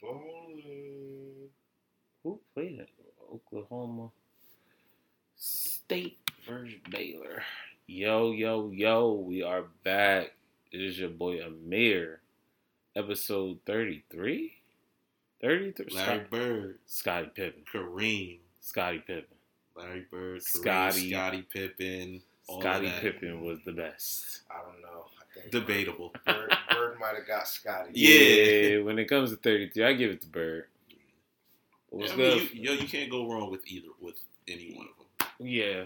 [0.00, 1.48] Bowling.
[2.22, 2.88] Who played it?
[3.32, 4.10] Oklahoma
[5.36, 7.42] State versus Baylor.
[7.86, 10.32] Yo, yo, yo, we are back.
[10.72, 12.20] It is your boy Amir.
[12.96, 14.52] Episode 33?
[15.40, 15.94] 33?
[15.94, 17.62] Larry Scott- Bird, Scotty Pippen.
[17.72, 19.24] Kareem, Scotty Pippen.
[19.76, 21.10] Larry Bird, Kareem, Scotty.
[21.10, 22.92] Scotty Pippen, Scotty.
[23.00, 24.40] Pippen was the best.
[24.50, 25.06] I don't know.
[25.18, 26.12] I think Debatable.
[26.26, 26.52] Bird
[27.00, 27.90] might have got Scotty.
[27.94, 28.82] Yeah.
[28.82, 30.64] when it comes to 33, I give it to Bird.
[31.88, 32.38] What's I good?
[32.38, 35.46] mean, you, yo, you can't go wrong with either with any one of them.
[35.46, 35.84] yeah,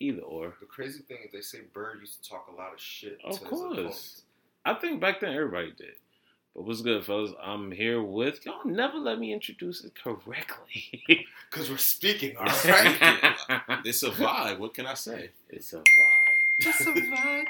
[0.00, 0.54] either or.
[0.60, 3.18] The crazy thing is, they say Bird used to talk a lot of shit.
[3.24, 3.60] Of to course.
[3.72, 4.22] opponents.
[4.66, 5.94] I think back then everybody did.
[6.54, 7.32] But what's good, fellas?
[7.42, 8.64] I'm here with y'all.
[8.64, 11.04] Never let me introduce it correctly.
[11.50, 13.36] Cause we're speaking, all right.
[13.84, 14.58] It's a vibe.
[14.58, 15.30] What can I say?
[15.50, 15.84] it's a vibe.
[16.60, 17.44] It's a vibe.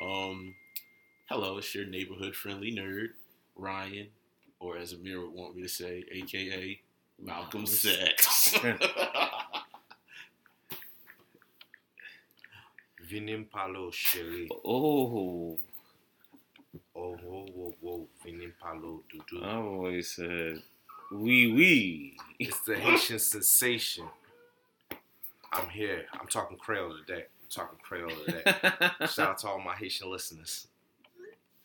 [0.00, 0.54] Um,
[1.30, 3.10] hello, it's your neighborhood friendly nerd,
[3.56, 4.08] Ryan,
[4.58, 6.80] or as Amir would want me to say, aka
[7.22, 8.54] Malcolm Sex.
[13.10, 14.48] Vinim Palo Sherry.
[14.64, 15.58] Oh,
[16.94, 18.08] Oh, whoa, whoa, whoa.
[18.24, 19.42] Vinim Palo Dudu.
[19.44, 20.62] I always said
[21.10, 22.16] wee wee.
[22.38, 24.06] It's the Haitian sensation.
[25.52, 26.06] I'm here.
[26.12, 27.24] I'm talking Creole today.
[27.42, 28.42] I'm talking Creole today.
[29.06, 30.68] Shout out to all my Haitian listeners.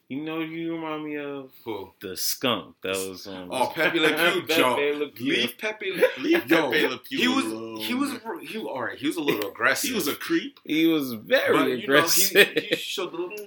[0.07, 1.91] You know, you remind me of Who?
[1.99, 3.49] the skunk that was on.
[3.51, 4.75] Oh, Pepe Le Pew, Joe.
[4.75, 5.33] Pepe Le Pew.
[5.33, 6.03] Leave Pepe.
[6.19, 7.77] Leave Yo, Pepe Le Pew he was alone.
[7.77, 8.11] he was
[8.43, 8.97] he all right.
[8.97, 9.89] He was a little aggressive.
[9.89, 10.59] he was a creep.
[10.63, 12.47] He was very but, you know, aggressive.
[12.49, 13.37] he, he showed the little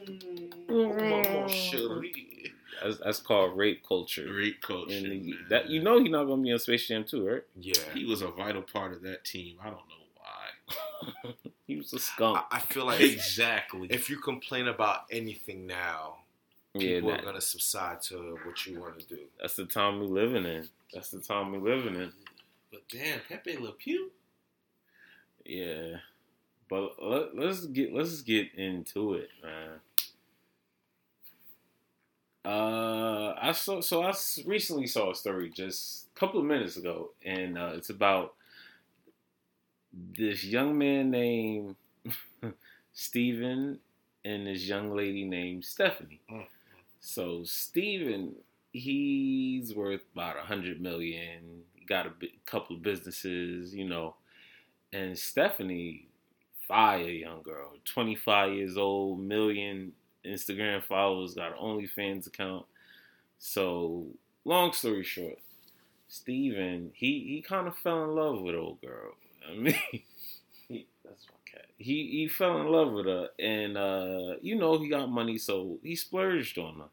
[0.68, 2.52] mm, Cherie.
[2.82, 4.26] that's, that's called rape culture.
[4.26, 4.90] Great coach.
[4.92, 7.42] And that you know he's not gonna be on Space Jam too, right?
[7.56, 9.58] Yeah, he was a vital part of that team.
[9.62, 9.82] I don't know
[10.16, 11.34] why.
[11.68, 12.38] He was a skunk.
[12.50, 13.88] I, I feel like exactly.
[13.90, 16.16] if you complain about anything now,
[16.74, 19.20] yeah, people that, are gonna subside to what you want to do.
[19.40, 20.68] that's the time we living in.
[20.92, 22.12] That's the time we living in.
[22.70, 24.10] but damn, Pepe Le Pew.
[25.44, 25.96] Yeah,
[26.68, 29.80] but let, let's get let's get into it, man.
[32.44, 34.12] Uh, I saw so I
[34.46, 38.34] recently saw a story just a couple of minutes ago, and uh, it's about
[39.92, 41.76] this young man named
[42.92, 43.78] Steven
[44.24, 46.20] and this young lady named Stephanie.
[46.30, 46.46] Mm.
[47.00, 48.34] So Steven,
[48.72, 51.62] he's worth about a hundred million.
[51.86, 52.12] Got a
[52.44, 54.16] couple of businesses, you know,
[54.92, 56.08] and Stephanie,
[56.68, 59.92] fire young girl, twenty five years old, million
[60.24, 62.66] Instagram followers, got an OnlyFans account.
[63.38, 64.06] So
[64.44, 65.38] long story short,
[66.08, 69.14] Steven, he he kind of fell in love with old girl.
[69.50, 69.78] I mean,
[70.68, 71.67] he, that's my cat.
[71.78, 75.78] He he fell in love with her, and uh, you know he got money, so
[75.82, 76.88] he splurged on her,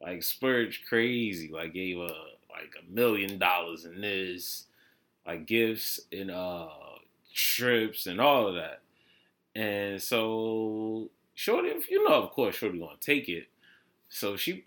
[0.00, 2.14] like splurged crazy, like gave her
[2.50, 4.66] like a million dollars in this,
[5.26, 6.68] like gifts and uh
[7.34, 8.82] trips and all of that,
[9.54, 13.48] and so Shorty, you know, of course, Shorty gonna take it.
[14.08, 14.64] So she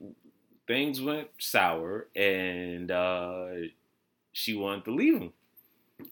[0.67, 3.47] things went sour, and uh,
[4.33, 5.33] she wanted to leave him.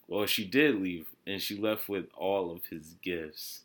[0.08, 3.62] Well, she did leave, and she left with all of his gifts.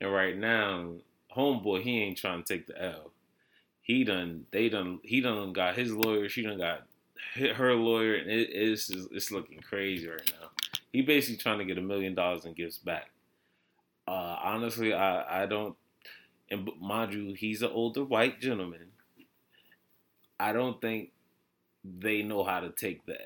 [0.00, 0.94] And right now,
[1.36, 3.10] homeboy, he ain't trying to take the L.
[3.82, 6.28] He done, they done, he done got his lawyer.
[6.28, 6.86] She done got
[7.34, 10.48] her lawyer, and it, it's it's looking crazy right now.
[10.92, 13.10] He basically trying to get a million dollars in gifts back.
[14.06, 15.76] Uh, honestly, I I don't,
[16.50, 18.88] and mind you, he's an older white gentleman.
[20.38, 21.10] I don't think
[21.84, 23.18] they know how to take the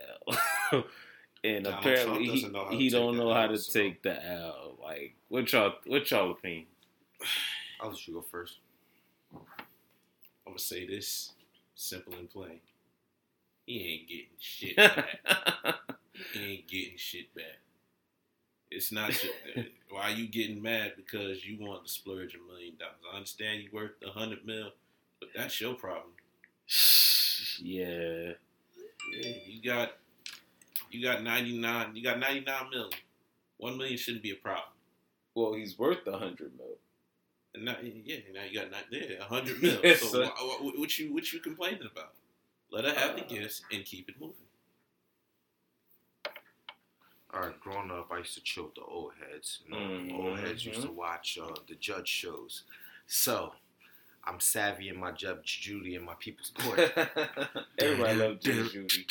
[0.72, 0.84] L.
[1.44, 4.76] and Donald apparently he, he don't know how to so- take the L.
[4.82, 6.66] Like what y'all what y'all opinion?
[7.80, 8.58] I'll let you go first.
[9.32, 9.40] I'm
[10.46, 11.32] gonna say this
[11.74, 12.60] simple and plain.
[13.66, 15.18] He ain't getting shit back.
[16.32, 17.60] he ain't getting shit back.
[18.70, 22.74] It's not your, uh, why you getting mad because you want to splurge a million
[22.78, 22.96] dollars.
[23.12, 24.70] I understand you worth a hundred mil,
[25.20, 26.12] but that's your problem.
[27.58, 28.32] yeah.
[29.12, 29.92] Yeah, you got
[30.90, 31.94] you got ninety nine.
[31.96, 32.90] You got ninety nine million.
[33.58, 34.72] One million shouldn't be a problem.
[35.34, 36.76] Well, he's worth a hundred mil.
[37.54, 39.78] And now, yeah, now you got not yeah, a hundred mil.
[39.82, 40.22] Yes, so sir.
[40.24, 42.14] wha- wha- what you what you complaining about?
[42.70, 44.34] Let her have the Uh, gifts and keep it moving.
[47.32, 49.60] All right, growing up, I used to chill with the old heads.
[49.66, 50.12] You know, Mhm.
[50.18, 52.62] Old heads used to watch uh, the judge shows.
[53.06, 53.52] So,
[54.24, 56.78] I'm savvy in my Judge Judy and my People's Court.
[57.78, 59.06] Everybody loves Judge Judy.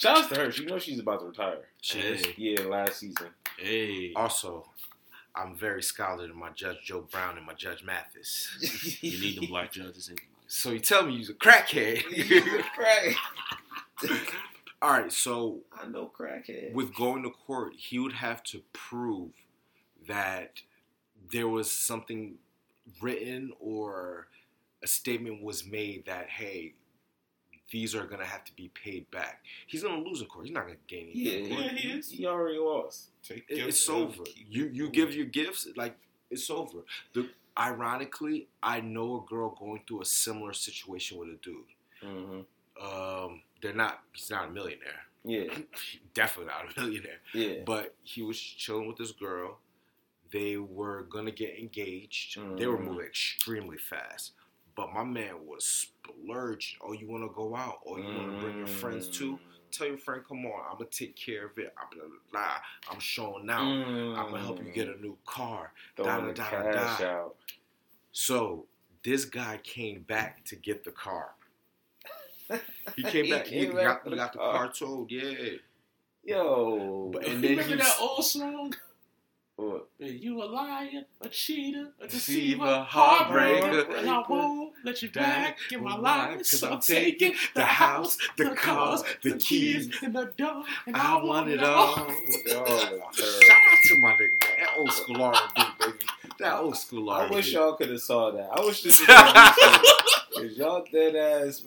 [0.00, 0.50] Shouts to her.
[0.50, 1.58] She knows she's about to retire.
[1.82, 2.34] She hey.
[2.38, 3.28] Yeah, last season.
[3.58, 4.66] Hey, Also,
[5.34, 8.98] I'm very scholarly in my Judge Joe Brown and my Judge Mathis.
[9.02, 10.08] you need them black judges.
[10.08, 10.16] In
[10.46, 12.02] So you tell me you're a crackhead.
[12.78, 13.14] right.
[14.82, 16.72] All right, so I know crackhead.
[16.72, 19.32] with going to court, he would have to prove
[20.08, 20.62] that
[21.30, 22.36] there was something
[23.02, 24.28] written or
[24.82, 26.72] a statement was made that hey,
[27.70, 29.44] these are gonna have to be paid back.
[29.66, 30.46] He's gonna lose in court.
[30.46, 31.46] He's not gonna gain anything.
[31.52, 31.62] yeah, in.
[31.64, 32.10] Yeah, he is.
[32.10, 33.10] He already lost.
[33.22, 34.24] Take It- your it's over.
[34.24, 34.92] keep You it you moving.
[34.92, 35.96] give your gifts like
[36.30, 36.84] it's over.
[37.12, 37.28] The
[37.58, 41.64] ironically, I know a girl going through a similar situation with a dude.
[42.02, 42.84] Mm-hmm.
[42.84, 44.02] Um, they're not.
[44.12, 45.02] He's not a millionaire.
[45.24, 45.52] Yeah,
[46.14, 47.20] Definitely not a millionaire.
[47.34, 47.62] yeah.
[47.66, 49.58] But he was chilling with this girl.
[50.32, 52.38] They were gonna get engaged.
[52.56, 52.84] They were Mhm.
[52.84, 54.32] moving extremely fast.
[54.76, 55.88] But my man was
[56.22, 56.78] splurging.
[56.82, 57.78] Oh, you want to go out?
[57.84, 59.32] or you want to bring your friends too?
[59.34, 59.38] Mm.
[59.72, 60.62] Tell your friend, come on.
[60.70, 61.72] I'm gonna take care of it.
[61.78, 62.56] I'm blah, blah, blah.
[62.92, 63.62] I'm showing out.
[63.62, 64.18] Mm.
[64.18, 65.72] I'm gonna help you get a new car.
[65.96, 67.06] Throwing da, the da, cash da.
[67.06, 67.36] out.
[68.12, 68.66] So
[69.04, 71.30] this guy came back to get the car.
[72.96, 73.46] He came He back.
[73.46, 74.72] He, came got, back he got the car.
[74.72, 75.10] towed.
[75.12, 75.50] Yeah.
[76.24, 78.74] Yo, But- And then then remember that old song?
[79.60, 79.88] What?
[79.98, 85.10] You a liar, a cheater, a Deceiver, deceiver, heartbreaker, heartbreaker, and I won't let you
[85.10, 86.38] back in my life.
[86.38, 90.96] Cause So I'm I'm taking the house, the cars, the keys, and the door, and
[90.96, 91.94] I want it all.
[91.94, 92.06] all.
[92.46, 92.64] Yo,
[93.12, 94.56] Shout out to my nigga, man.
[94.60, 95.98] That old school R&B, baby.
[96.38, 97.34] That old school I R&B.
[97.34, 98.48] wish y'all could have saw that.
[98.56, 99.82] I wish this was on
[100.42, 101.62] Because y'all dead ass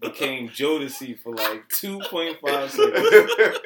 [0.00, 3.58] became Jodeci for like 2.5 seconds.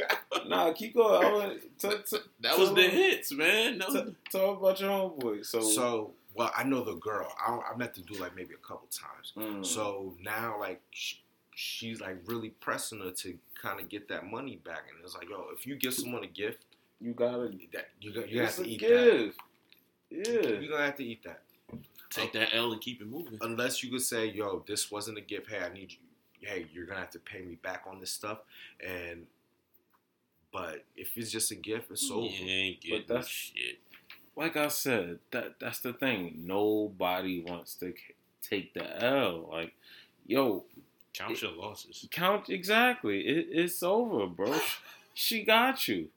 [0.51, 1.25] Nah, keep going.
[1.25, 3.79] I want t- t- That was the hits, man.
[3.79, 5.45] That was t- talk about your homeboy.
[5.47, 7.33] So, so, well, I know the girl.
[7.45, 9.33] I, I met the dude like maybe a couple times.
[9.37, 11.15] mm, So now, like, sh-
[11.55, 14.83] she's like really pressing her to kind of get that money back.
[14.91, 16.65] And it's like, yo, if you give someone a gift,
[17.01, 17.51] you gotta.
[17.73, 18.89] that you got you have to a eat that.
[20.11, 20.29] gift.
[20.29, 21.43] You're gonna have to eat that.
[22.11, 23.39] take that L and keep it moving.
[23.41, 25.49] Unless you could say, yo, this wasn't a gift.
[25.51, 25.99] Hey, I need you.
[26.41, 28.39] Hey, you're gonna have to pay me back on this stuff.
[28.85, 29.27] And
[30.53, 32.27] but if it's just a gift, it's over.
[32.27, 33.79] You ain't getting that's- shit.
[34.37, 36.43] Like I said, that that's the thing.
[36.47, 37.93] Nobody wants to
[38.43, 39.49] take the L.
[39.51, 39.75] Like,
[40.27, 40.65] yo,
[41.13, 42.07] Count your losses.
[42.11, 43.21] count exactly.
[43.21, 44.59] It, it's over, bro.
[45.13, 46.09] She got you.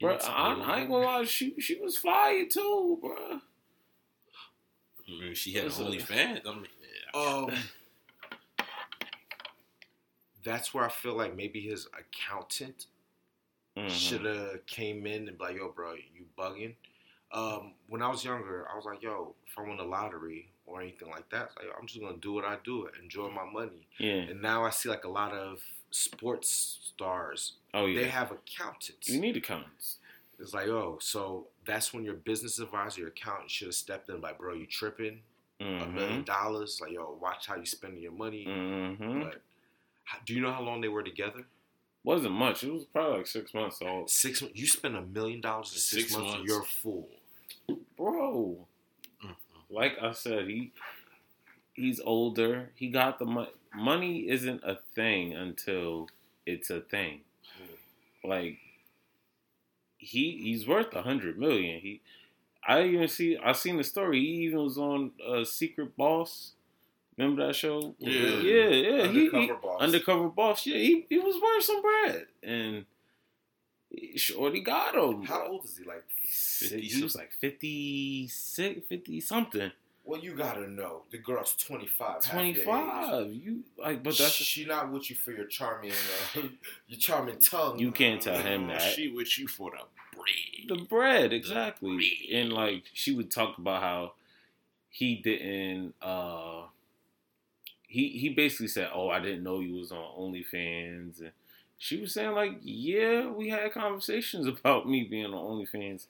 [0.00, 3.40] Bro, It's I, I ain't gonna lie, she she was fire too, bro.
[5.08, 5.86] I mean, she had Listen.
[5.86, 6.40] OnlyFans.
[6.46, 7.20] I mean, yeah.
[7.20, 7.50] Um,
[10.44, 12.86] that's where I feel like maybe his accountant
[13.76, 13.90] Mhm.
[13.90, 16.74] should have came in and be like, yo, bro, you bugging.
[17.32, 20.80] Um, when I was younger, I was like, yo, if I won the lottery or
[20.80, 23.86] anything like that, like, I'm just gonna do what I do, enjoy my money.
[23.98, 24.12] Yeah.
[24.30, 28.00] And now I see like a lot of sports stars, Oh yeah.
[28.02, 29.08] they have accountants.
[29.08, 29.98] you need accountants.
[30.38, 34.20] It's like, oh, so that's when your business advisor, your accountant should have stepped in,
[34.20, 35.22] like, bro, you tripping?
[35.58, 36.22] A million Mm-hmm.
[36.22, 36.78] dollars?
[36.82, 38.44] Like, yo, watch how you spending your money.
[38.46, 39.22] Mm-hmm.
[39.22, 39.40] But
[40.26, 41.44] do you know how long they were together?
[42.06, 42.62] Wasn't much.
[42.62, 44.08] It was probably like six months old.
[44.08, 44.40] Six.
[44.54, 46.48] You spend a million dollars in six, Six months, months.
[46.48, 47.08] you're a fool.
[47.96, 48.58] Bro,
[49.68, 50.70] like I said, he
[51.74, 52.70] he's older.
[52.76, 53.50] He got the money.
[53.74, 56.08] Money isn't a thing until
[56.46, 57.22] it's a thing.
[58.22, 58.58] Like
[59.98, 61.80] he he's worth a hundred million.
[61.80, 62.02] He
[62.64, 64.20] I even see I seen the story.
[64.20, 66.52] He even was on uh, Secret Boss.
[67.18, 67.94] Remember that show?
[67.98, 68.12] Yeah.
[68.40, 69.06] yeah, yeah.
[69.08, 69.82] He- Undercover he, boss.
[69.82, 70.66] Undercover Boss.
[70.66, 72.84] Yeah, he, he was worth some bread, and
[74.16, 75.22] Shorty got him.
[75.24, 75.84] How old is he?
[75.84, 76.04] Like,
[76.82, 79.70] He was like 56, 50 something.
[80.04, 81.02] well, you gotta know.
[81.10, 82.06] The girl's 25.
[82.06, 83.32] half your Twenty five.
[83.32, 85.92] You like, but that's she not with you for your charming,
[86.36, 86.40] uh,
[86.88, 87.78] your charming tongue.
[87.78, 88.82] You can't tell him that.
[88.82, 89.78] She with you for the
[90.16, 90.78] bread.
[90.80, 91.96] the bread exactly.
[91.96, 92.40] bread.
[92.42, 94.12] And like she would talk about how
[94.90, 95.94] he didn't.
[96.02, 96.62] uh
[97.96, 101.32] He he basically said, "Oh, I didn't know you was on OnlyFans." And
[101.78, 106.04] she was saying like, "Yeah, we had conversations about me being on OnlyFans,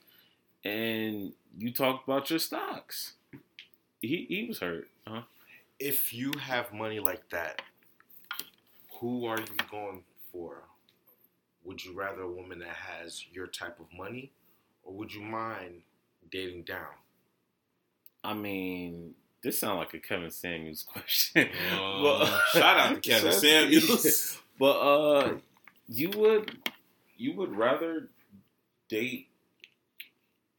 [0.64, 3.12] and you talked about your stocks."
[4.00, 5.22] He he was hurt, huh?
[5.78, 7.62] If you have money like that,
[8.98, 10.02] who are you going
[10.32, 10.64] for?
[11.64, 14.32] Would you rather a woman that has your type of money,
[14.82, 15.82] or would you mind
[16.32, 16.94] dating down?
[18.24, 19.14] I mean,
[19.46, 21.48] this sounds like a Kevin Samuels question.
[21.72, 24.38] Uh, shout out to Kevin Samuels.
[24.58, 25.34] but uh,
[25.88, 26.58] you would
[27.16, 28.08] you would rather
[28.88, 29.28] date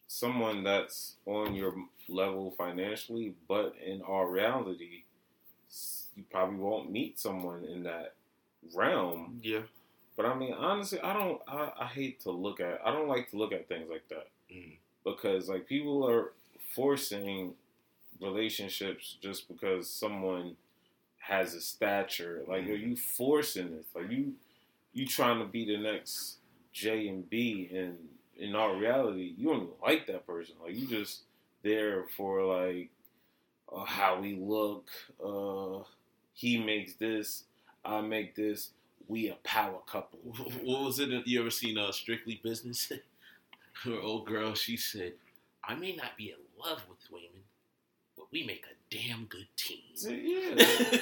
[0.08, 1.75] someone that's on your
[2.08, 5.03] level financially, but in all reality,
[6.15, 8.13] you probably won't meet someone in that
[8.74, 9.39] realm.
[9.44, 9.63] Yeah.
[10.15, 11.41] But I mean, honestly, I don't.
[11.46, 12.79] I, I hate to look at.
[12.86, 14.77] I don't like to look at things like that Mm.
[15.03, 16.32] because like people are
[16.74, 17.53] forcing
[18.21, 20.55] relationships just because someone
[21.19, 22.43] has a stature.
[22.47, 23.86] Like, are you forcing this?
[23.95, 24.33] Like you,
[24.93, 26.38] you trying to be the next
[26.74, 27.97] J and B, and
[28.38, 30.55] in all reality, you don't even like that person.
[30.63, 31.21] Like you just
[31.63, 32.89] there for like
[33.74, 34.88] uh, how we look.
[35.24, 35.83] Uh,
[36.33, 37.43] he makes this,
[37.83, 38.71] I make this.
[39.07, 40.19] We a power couple.
[40.63, 41.09] What was it?
[41.27, 42.91] You ever seen uh, Strictly Business?
[43.83, 45.13] Her old girl, she said,
[45.63, 47.21] "I may not be in love with but
[48.39, 51.00] we make a damn good team." Yeah,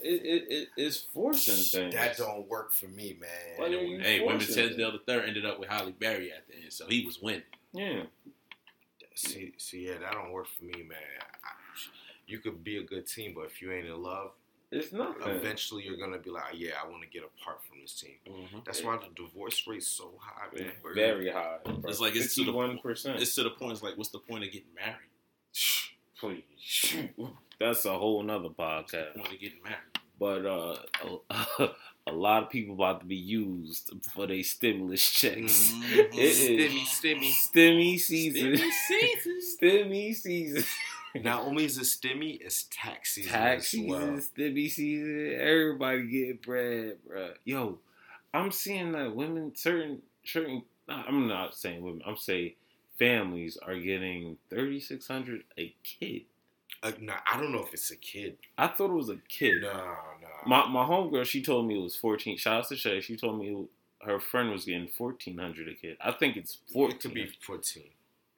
[0.00, 1.94] it, it, it, it's forcing things.
[1.94, 3.30] That don't work for me, man.
[3.56, 6.46] Why don't you hey, Women forcing Tinsdale the third ended up with Halle Berry at
[6.48, 7.42] the end, so he was winning.
[7.72, 8.02] Yeah,
[9.14, 10.98] See, see, yeah, that don't work for me, man.
[11.42, 11.48] I,
[12.26, 14.32] you could be a good team, but if you ain't in love,
[14.70, 15.22] it's nothing.
[15.28, 18.16] eventually you're gonna be like, yeah, I want to get apart from this team.
[18.28, 18.58] Mm-hmm.
[18.66, 20.72] That's why the divorce rate's so high, man.
[20.94, 21.58] Very high.
[21.84, 23.20] It's like it's to the- one percent.
[23.20, 23.72] It's to the point.
[23.72, 25.08] It's like, what's the point of getting married?
[26.18, 26.96] Please,
[27.60, 29.14] that's a whole nother podcast.
[29.16, 29.76] Point of getting married.
[30.18, 30.76] But uh,
[31.60, 31.68] a,
[32.06, 35.72] a lot of people about to be used for their stimulus checks.
[35.74, 36.08] Mhm.
[36.14, 37.32] It is Stimmy, stimmy.
[37.32, 38.52] Stimmy season.
[38.54, 39.40] Stimmy season.
[39.60, 40.64] Stimmy season.
[41.22, 44.00] Not only is it stimmy, it's tax season Tax as season, well.
[44.20, 45.36] stimmy season.
[45.38, 47.32] Everybody getting bread, bruh.
[47.44, 47.78] Yo,
[48.34, 50.62] I'm seeing that women, certain, certain.
[50.88, 52.02] I'm not saying women.
[52.06, 52.52] I'm saying
[52.98, 56.22] families are getting thirty six hundred a kid.
[56.82, 58.36] Uh, nah, I don't know if it's a kid.
[58.58, 59.62] I thought it was a kid.
[59.62, 60.28] No, no.
[60.46, 62.36] My my homegirl, she told me it was fourteen.
[62.36, 63.00] Shout out to Shay.
[63.00, 63.66] She told me
[64.02, 65.96] her friend was getting fourteen hundred a kid.
[66.00, 66.96] I think it's fourteen.
[66.96, 67.82] it could be 14,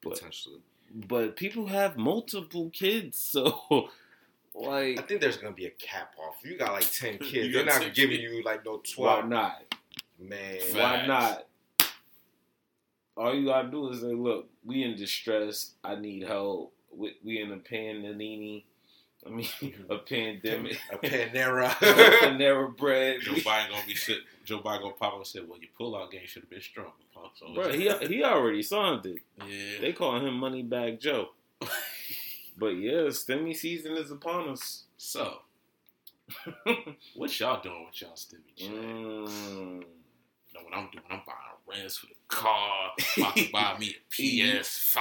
[0.03, 0.61] But- potentially.
[0.95, 3.91] but people have multiple kids, so
[4.55, 6.37] like I think there's gonna be a cap off.
[6.45, 7.53] You got like 10 kids.
[7.55, 8.33] They're not giving kids.
[8.33, 9.25] you like no twelve.
[9.25, 9.29] why 12.
[9.29, 9.75] not?
[10.21, 10.59] Man.
[10.73, 11.47] Why not?
[13.19, 15.75] All you gotta do is say, "Look, we in distress.
[15.83, 16.73] I need help.
[16.95, 18.65] We, we in a panini.
[19.27, 19.49] I mean,
[19.91, 20.79] a pandemic.
[20.93, 21.69] A Panera.
[21.71, 23.21] Panera bread.
[23.23, 24.19] Joe Biden gonna be shit.
[24.45, 26.93] Joe Biden gonna pop up and say, "Well, your pullout game should have been stronger,
[27.13, 29.19] punk." So Bro, he he already signed it.
[29.47, 29.81] yeah.
[29.81, 31.31] They call him Money Bag Joe.
[32.61, 34.83] But yeah, stimmy season is upon us.
[34.97, 35.43] so,
[37.15, 38.69] what y'all doing with y'all stimmy check?
[38.69, 39.85] Mm.
[40.59, 41.05] Know what I'm doing.
[41.11, 42.91] I'm buying rents for the car.
[43.17, 44.99] I'm About to buy me a PS5.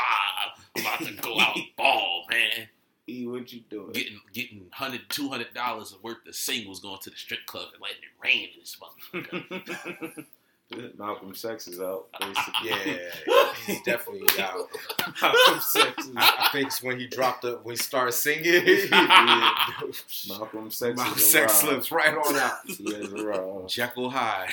[0.76, 2.68] I'm about to go out and ball, man.
[3.10, 3.92] E, what you doing?
[3.94, 7.82] Getting getting hundred, two hundred dollars worth of singles going to the strip club and
[7.82, 10.26] letting it rain in this motherfucker.
[10.98, 12.08] Malcolm Sex is out.
[12.20, 12.70] Basically.
[12.70, 13.10] yeah,
[13.66, 14.68] he's definitely out.
[15.22, 18.64] Malcolm Sex is I, I think it's when he dropped the when he started singing.
[20.28, 22.58] Malcolm Sex is sex slips right on out.
[22.68, 23.70] He arrived.
[23.70, 24.50] Jekyll High.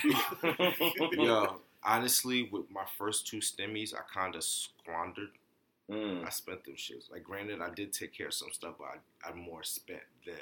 [1.13, 5.31] Yo, honestly, with my first two stimmies, I kind of squandered.
[5.91, 6.25] Mm.
[6.25, 7.11] I spent them shits.
[7.11, 10.35] Like, granted, I did take care of some stuff, but I, I more spent than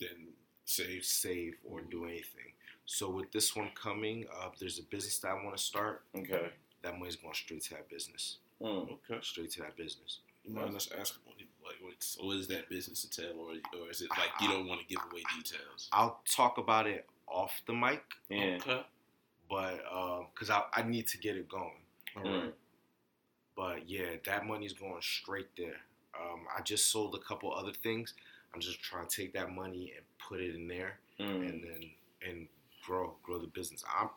[0.00, 0.28] then
[0.64, 1.04] save.
[1.04, 2.52] save or do anything.
[2.86, 6.02] So with this one coming, uh, there's a business that I want to start.
[6.16, 6.50] Okay.
[6.82, 8.38] That money's going straight to that business.
[8.62, 8.88] Mm.
[9.10, 9.18] Okay.
[9.22, 10.20] Straight to that business.
[10.44, 13.50] You mind us asking what, like, what's, what is that business entail, or,
[13.80, 15.88] or is it like you don't want to give away details?
[15.92, 18.58] I'll talk about it off the mic, Yeah.
[18.60, 18.82] Okay.
[19.50, 19.78] but
[20.32, 21.72] because I, I need to get it going.
[22.16, 22.42] All Mm.
[22.44, 22.54] right.
[23.56, 25.80] But yeah, that money's going straight there.
[26.18, 28.14] Um, I just sold a couple other things.
[28.54, 31.48] I'm just trying to take that money and put it in there, Mm.
[31.48, 31.90] and then
[32.26, 32.48] and
[32.86, 33.84] grow grow the business.
[33.98, 34.08] I'm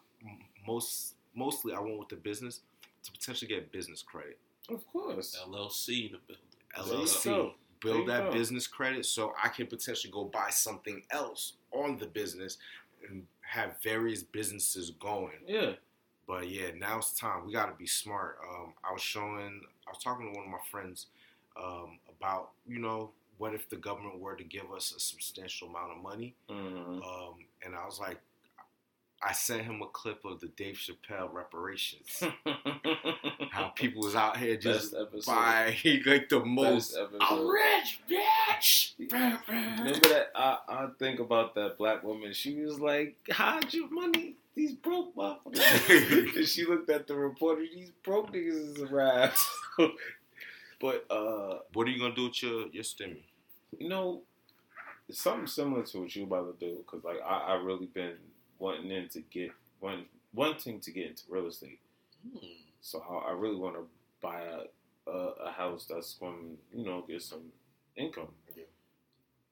[0.68, 2.62] most mostly I went with the business
[3.04, 4.38] to potentially get business credit,
[4.70, 5.38] Of course.
[5.48, 7.06] LLC in the building.
[7.08, 7.32] LLC, go.
[7.32, 8.32] There you build that go.
[8.32, 12.58] business credit so I can potentially go buy something else on the business
[13.08, 15.40] and have various businesses going.
[15.48, 15.72] Yeah.
[16.28, 17.46] But yeah, now it's time.
[17.46, 18.38] We got to be smart.
[18.48, 21.08] Um, I was showing, I was talking to one of my friends
[21.58, 25.94] um, about, you know, what if the government were to give us a substantial amount
[25.94, 26.36] of money?
[26.50, 26.98] Mm.
[26.98, 27.36] Um,
[27.66, 28.20] and I was like,
[29.22, 32.24] I sent him a clip of the Dave Chappelle reparations.
[33.52, 34.96] How people was out here just
[35.26, 36.98] buying like the most.
[37.20, 38.94] I'm rich, bitch.
[38.98, 40.32] Remember that?
[40.36, 42.32] I, I think about that black woman.
[42.34, 44.36] She was like, "Hide your money.
[44.56, 47.64] These broke motherfuckers." and she looked at the reporter.
[47.74, 49.32] These broke niggas is around.
[50.80, 53.24] but uh, What are you gonna do with your your stimmy?
[53.78, 54.22] you know,
[55.08, 58.16] it's something similar to what you about to do because like I, I really been
[58.60, 61.80] wanting in to get one wanting to get into real estate.
[62.32, 62.46] Hmm.
[62.82, 63.86] So I, I really want to
[64.22, 67.52] buy a, a a house that's going to you know get some
[67.96, 68.30] income.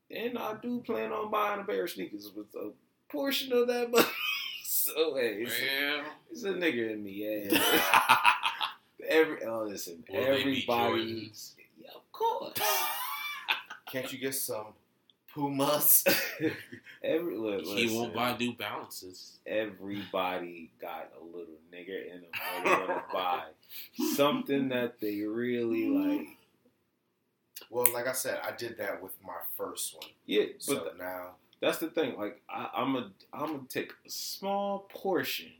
[0.10, 2.72] And I do plan on buying a pair of sneakers with a
[3.10, 4.06] portion of that money.
[4.64, 5.54] so hey, it's,
[6.32, 7.50] it's a nigga in me.
[7.52, 7.58] Yeah.
[9.08, 11.32] Every oh listen, everybody.
[11.80, 12.58] Yeah, of course.
[13.92, 14.74] Can't you get some
[15.38, 16.04] Pumas.
[17.04, 19.38] Every look, He listen, won't buy New Balances.
[19.46, 22.32] Everybody got a little nigga in them.
[22.64, 23.44] They're gonna buy
[24.16, 26.28] something that they really like.
[27.70, 30.08] well, like I said, I did that with my first one.
[30.26, 32.18] Yeah, but So th- now, that's the thing.
[32.18, 35.52] Like I, I'm a, I'm gonna take a small portion,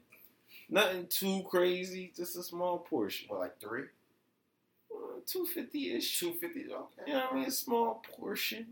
[0.70, 3.84] nothing too crazy, just a small portion, what, like three?
[4.94, 6.20] Uh, two fifty ish.
[6.20, 6.66] Two fifty.
[6.72, 7.04] Okay.
[7.08, 7.46] You know what I mean?
[7.46, 8.68] A small portion.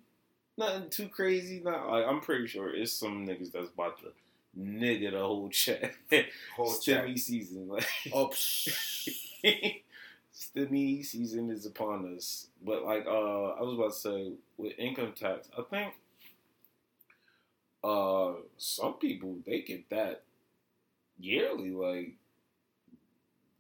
[0.57, 1.61] Nothing too crazy.
[1.63, 4.11] Not like I'm pretty sure it's some niggas that's about to
[4.57, 5.95] nigga the whole check.
[6.55, 7.05] Whole check.
[7.05, 7.67] Stimmy season.
[7.67, 8.29] Like Oh.
[10.33, 12.47] Stimmy season is upon us.
[12.63, 15.93] But like uh I was about to say with income tax, I think
[17.83, 20.23] uh some people they get that
[21.19, 22.13] yearly, like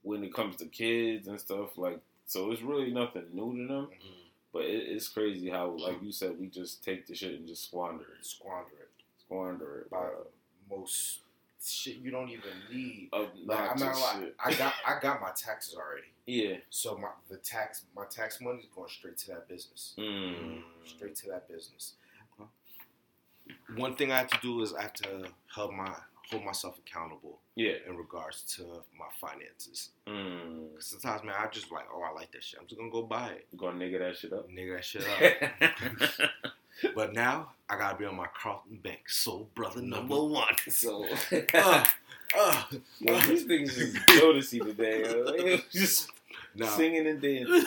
[0.01, 3.87] when it comes to kids and stuff, like so it's really nothing new to them.
[3.87, 4.24] Mhm.
[4.55, 7.65] But it, it's crazy how, like you said, we just take the shit and just
[7.65, 8.89] squander it, Squander it.
[9.19, 9.89] squander it.
[9.91, 10.09] By Uh,
[10.69, 11.19] most
[11.61, 13.09] shit you don't even need.
[13.11, 14.35] of Like, I'm not obnoxious like shit.
[14.45, 16.07] I got I got my taxes already.
[16.25, 16.55] yeah.
[16.69, 19.93] So my the tax my tax money is going straight to that business.
[19.97, 20.61] Mm.
[20.85, 21.95] Straight to that business.
[23.75, 25.93] One thing I have to do is I have to help my
[26.31, 27.75] hold myself accountable Yeah.
[27.87, 29.91] in regards to my finances.
[30.07, 30.73] Mm.
[30.75, 32.59] 'Cause sometimes, man, I just like, oh, I like that shit.
[32.59, 34.49] I'm just gonna go buy it, You gonna nigga that shit up?
[34.49, 35.03] nigga, that shit
[36.17, 36.31] up.
[36.95, 40.53] but now I gotta be on my Carlton Bank, soul brother number one.
[40.69, 41.07] so,
[41.53, 41.85] uh,
[42.37, 42.63] uh,
[42.99, 45.01] yo, these things is Jodeci today.
[45.01, 45.31] yo.
[45.37, 46.09] They just
[46.55, 47.65] nah, singing and dancing.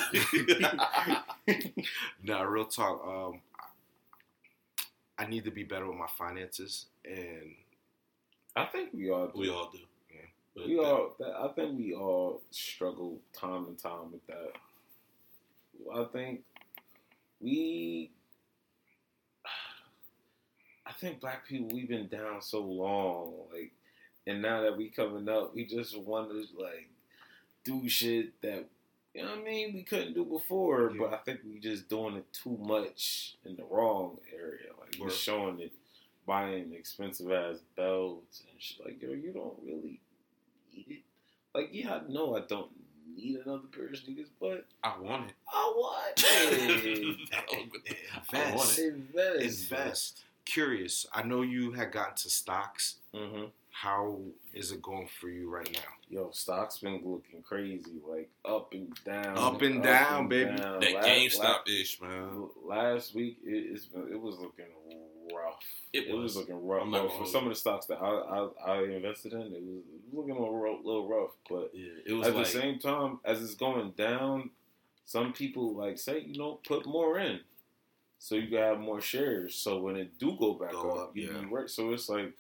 [2.23, 3.05] nah, real talk.
[3.07, 3.41] Um,
[5.19, 7.55] I need to be better with my finances, and
[8.59, 9.39] I think we all do.
[9.39, 9.79] We all do.
[10.13, 10.67] Yeah.
[10.67, 14.53] We all, that, I think we all struggle time and time with that.
[15.95, 16.41] I think
[17.41, 18.11] we,
[20.87, 23.73] I think black people, we've been down so long, like,
[24.27, 26.89] and now that we coming up, we just want to like
[27.65, 28.67] do shit that
[29.15, 30.93] you know what I mean we couldn't do before.
[30.99, 34.69] But I think we just doing it too much in the wrong area.
[34.79, 35.73] Like we're showing it,
[36.29, 38.85] buying expensive ass belts and shit.
[38.85, 39.99] Like yo, you don't really
[40.73, 41.03] need it.
[41.55, 42.71] Like yeah, I know I don't
[43.17, 45.35] need another pair of sneakers, but I want it.
[45.53, 47.17] I want it.
[47.33, 48.79] I want invest.
[48.79, 48.95] it.
[48.95, 49.71] Invest.
[49.73, 50.25] Invest.
[50.45, 51.07] Curious.
[51.13, 52.97] I know you had gotten to stocks.
[53.15, 54.19] hmm How
[54.55, 55.81] is it going for you right now?
[56.11, 60.57] Yo, stocks been looking crazy, like up and down, Up and down, baby.
[60.57, 60.81] down.
[60.81, 62.49] That La- GameStop ish, man.
[62.65, 64.65] last week, it, it's been, it was looking
[65.35, 65.63] rough.
[65.93, 66.23] It was.
[66.23, 66.37] was.
[66.37, 66.89] looking rough.
[67.19, 68.07] For some of the stocks that I,
[68.67, 71.31] I, I invested in, it was, looking a little, rough- little rough.
[71.49, 74.51] But Yeah, it was at like the same time, as it's going down,
[75.05, 77.41] some people like say, you know, put more in,
[78.19, 79.55] so you can have more shares.
[79.55, 81.45] So when it do go back Go up, up, you yeah.
[81.51, 81.71] right.
[81.71, 82.33] So it's like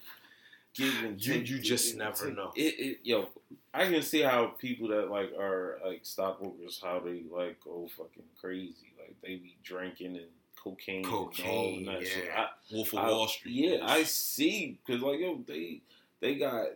[0.74, 2.37] give You- you just and never take.
[2.37, 2.53] know.
[2.55, 3.29] It, it, yo,
[3.72, 8.24] I can see how people that like are like stockbrokers, how they like go fucking
[8.40, 10.27] crazy, like they be drinking and
[10.62, 12.09] cocaine, Cocaine, and all that yeah.
[12.09, 12.31] shit.
[12.37, 13.55] I, Wolf of I- Wall Street.
[13.55, 14.79] Yeah, I see.
[14.87, 15.81] Cause like yo, they
[16.21, 16.66] they got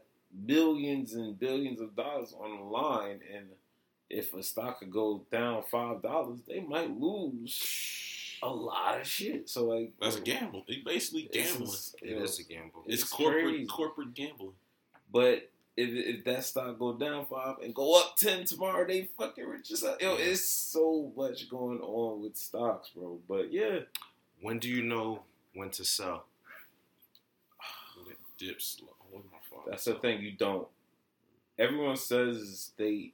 [0.46, 3.46] billions and billions of dollars on the line, and
[4.08, 9.48] if a stock could go down five dollars, they might lose a lot of shit.
[9.48, 10.64] So like That's a gamble.
[10.66, 11.70] It's basically it's gambling.
[11.70, 12.82] just- It yo, a gamble.
[12.86, 13.66] It's, it's corporate crazy.
[13.66, 14.54] corporate gambling.
[15.12, 19.46] But if, if that stock go down five and go up ten tomorrow, they fucking
[19.46, 19.96] rich as hell.
[20.00, 23.18] Yo, it's so much going on with stocks, bro.
[23.28, 23.80] But yeah,
[24.40, 25.22] When do you know
[25.54, 26.26] when to sell?
[27.96, 29.22] When it dips low.
[29.68, 30.20] That's the thing.
[30.22, 30.68] You don't.
[31.58, 33.12] Everyone says they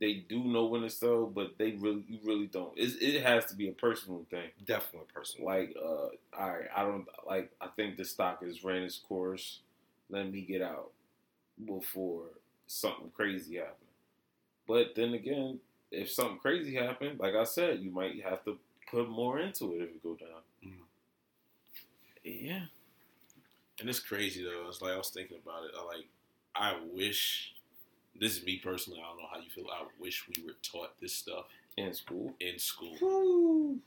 [0.00, 2.72] they do know when to sell, but they really you really don't.
[2.76, 4.50] It, it has to be a personal thing.
[4.64, 5.46] Definitely a personal.
[5.46, 7.50] Like, uh, all right, I don't like.
[7.60, 9.60] I think the stock has ran its course.
[10.10, 10.90] Let me get out
[11.66, 12.24] before
[12.66, 13.74] something crazy happened.
[14.66, 18.58] But then again, if something crazy happened, like I said, you might have to
[18.90, 20.42] put more into it if it go down.
[20.64, 20.84] Mhm.
[22.24, 22.66] Yeah.
[23.80, 24.66] And it's crazy though.
[24.68, 25.70] It's like I was thinking about it.
[25.78, 26.06] I like
[26.54, 27.54] I wish
[28.18, 29.66] this is me personally, I don't know how you feel.
[29.70, 32.34] I wish we were taught this stuff In school.
[32.40, 32.96] in school.
[33.00, 33.78] Woo.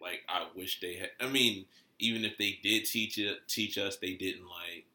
[0.00, 1.66] Like I wish they had I mean,
[1.98, 4.86] even if they did teach it teach us, they didn't like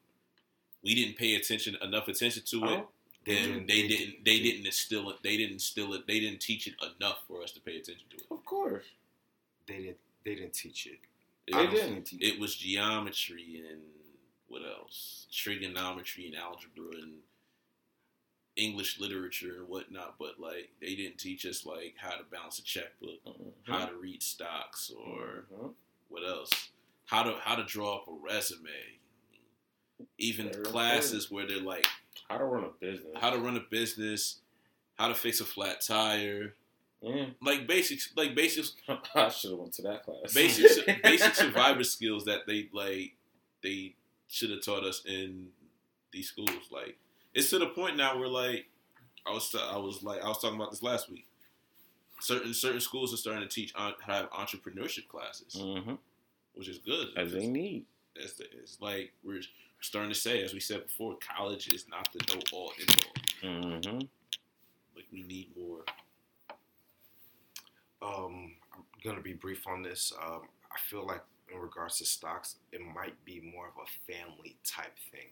[0.88, 2.70] we didn't pay attention enough attention to it.
[2.80, 2.90] Oh,
[3.26, 6.40] They didn't- they they didn't they didn't instill it they didn't instill it they didn't
[6.40, 8.28] teach it enough for us to pay attention to it.
[8.32, 8.86] of course.
[9.68, 9.98] They didn't.
[10.24, 11.00] They didn't teach it.
[11.46, 12.14] It, They was- didn't.
[12.30, 13.82] it was geometry and
[14.48, 15.28] what else?
[15.30, 17.22] Trigonometry and algebra and
[18.56, 22.64] English literature and whatnot, but like they didn't teach us like how to balance a
[22.64, 23.52] checkbook, Mhm.
[23.66, 25.76] how to read stocks or Mhm.
[26.08, 26.70] what else.
[27.06, 28.97] how to how to draw up a resume.
[30.18, 31.86] Even Very classes where they're like
[32.30, 33.12] How to run a business?
[33.16, 34.40] how to run a business,
[34.96, 36.54] how to fix a flat tire,
[37.02, 37.28] Yeah.
[37.42, 38.74] like basics, like basics,
[39.16, 40.34] I should have went to that class.
[40.34, 43.16] basic basic survivor skills that they like
[43.64, 43.96] they
[44.28, 45.48] should have taught us in
[46.12, 46.70] these schools.
[46.72, 46.98] Like
[47.34, 48.68] it's to the point now where like
[49.26, 51.26] I was I was like I was talking about this last week.
[52.20, 55.94] Certain certain schools are starting to teach on, have entrepreneurship classes, hmm
[56.56, 57.10] which is good.
[57.16, 57.86] As they need.
[58.20, 59.42] It's, the- it's like we're
[59.82, 63.50] starting to say, as we said before, college is not the no all end all.
[63.50, 64.00] hmm
[64.96, 65.84] Like we need more.
[68.02, 70.14] Um, I'm gonna be brief on this.
[70.24, 74.56] Um, I feel like in regards to stocks, it might be more of a family
[74.64, 75.30] type thing.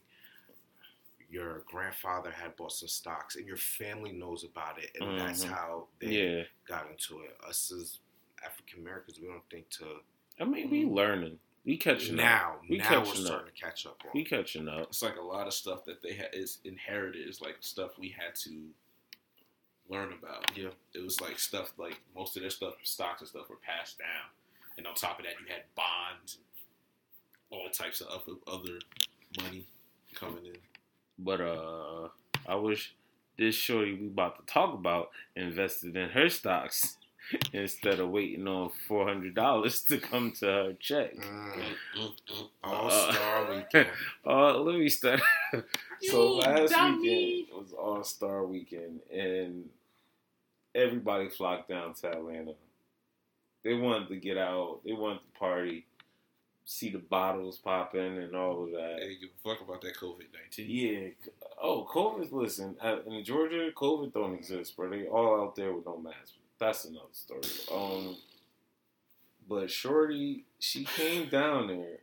[1.29, 5.49] Your grandfather had bought some stocks, and your family knows about it, and that's Mhm.
[5.49, 6.43] how they Yeah.
[6.67, 7.35] got into it.
[7.43, 7.99] Us as
[8.43, 10.01] African Americans, we don't think to
[10.39, 11.39] I mean, we learning.
[11.65, 12.25] We catching up.
[12.25, 12.55] now.
[12.69, 13.27] We now we're catching up.
[13.27, 14.11] starting to catch up on.
[14.13, 14.87] We catching up.
[14.89, 17.27] It's like a lot of stuff that they had is inherited.
[17.27, 18.51] It's like stuff we had to
[19.89, 20.55] learn about.
[20.55, 20.69] Yeah.
[20.93, 24.29] It was like stuff like most of their stuff, stocks and stuff, were passed down,
[24.77, 26.43] and on top of that, you had bonds, and
[27.49, 28.79] all types of other other
[29.41, 29.65] money
[30.13, 30.57] coming in.
[31.17, 32.09] But uh,
[32.47, 32.93] I wish
[33.37, 36.97] this shorty we about to talk about invested in her stocks
[37.53, 41.15] instead of waiting on four hundred dollars to come to her check.
[41.15, 41.53] Mm,
[41.97, 42.47] Mm-mm.
[42.63, 43.87] All Uh, Star Weekend.
[44.25, 45.21] Uh, let me start.
[46.01, 46.99] so last dummy.
[47.01, 49.69] weekend was All Star Weekend, and
[50.73, 52.53] everybody flocked down to Atlanta.
[53.63, 54.81] They wanted to get out.
[54.85, 55.85] They wanted to party,
[56.65, 58.97] see the bottles popping, and all of that.
[58.99, 60.69] They didn't give a fuck about that COVID nineteen.
[60.69, 61.29] Yeah.
[61.61, 62.31] Oh, COVID.
[62.31, 64.89] Listen, uh, in Georgia, COVID don't exist, bro.
[64.89, 66.33] They all out there with no mask.
[66.59, 67.41] That's another story.
[67.73, 68.15] Um,
[69.47, 71.97] but Shorty, she came down there.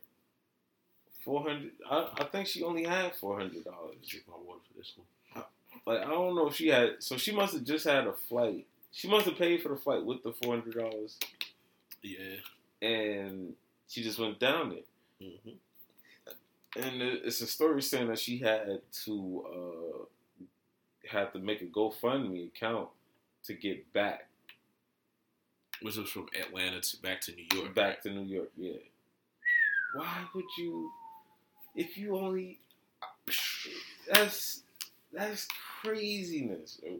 [1.25, 1.71] Four hundred.
[1.89, 3.95] I, I think she only had four hundred dollars.
[4.07, 5.45] Drink my water for this one.
[5.85, 6.95] Like I don't know if she had.
[6.99, 8.65] So she must have just had a flight.
[8.91, 11.17] She must have paid for the flight with the four hundred dollars,
[12.01, 12.35] Yeah.
[12.81, 13.53] and
[13.87, 15.29] she just went down there.
[15.29, 15.49] hmm
[16.75, 22.47] and it's a story saying that she had to uh had to make a GoFundMe
[22.47, 22.89] account
[23.45, 24.27] to get back
[25.83, 27.75] Which was from Atlanta to back to New York.
[27.75, 28.49] back to New York.
[28.57, 28.73] Yeah.
[29.93, 30.89] Why would you?
[31.75, 32.59] If you only,
[34.11, 34.61] that's
[35.11, 35.47] that's
[35.81, 36.79] craziness.
[36.81, 36.99] Yo.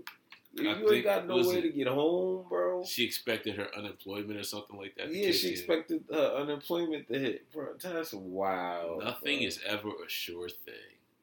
[0.56, 2.84] If I you ain't got no way to get home, bro.
[2.86, 5.12] She expected her unemployment or something like that.
[5.12, 5.54] Yeah, kick she in.
[5.54, 7.70] expected her unemployment to hit, bro.
[7.82, 9.04] That's wild.
[9.04, 9.48] Nothing bro.
[9.48, 10.76] is ever a sure thing.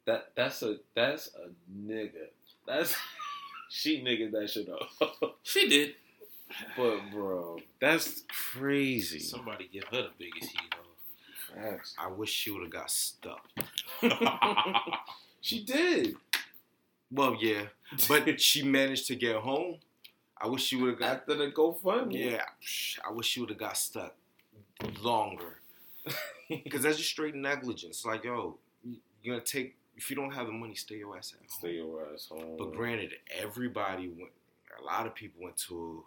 [0.06, 0.32] that.
[0.34, 2.30] That's a that's a nigga.
[2.66, 2.96] That's
[3.68, 5.38] she nigga that shit up.
[5.44, 5.94] She did.
[6.76, 9.18] But bro, that's crazy.
[9.20, 10.74] Somebody give her the biggest heat
[11.54, 11.94] Facts.
[11.98, 13.44] I wish she would have got stuck.
[15.42, 16.16] She did.
[17.10, 17.62] Well, yeah,
[18.08, 19.78] but she managed to get home.
[20.38, 21.16] I wish she would have got.
[21.20, 22.12] After the GoFundMe.
[22.30, 22.42] Yeah,
[23.08, 24.14] I wish she would have got stuck
[25.02, 25.56] longer.
[26.64, 28.04] Because that's just straight negligence.
[28.04, 31.32] Like, yo, you- you're gonna take if you don't have the money, stay your ass
[31.32, 31.48] at home.
[31.48, 32.56] Stay your ass home.
[32.58, 34.32] But granted, everybody went.
[34.80, 36.04] A lot of people went to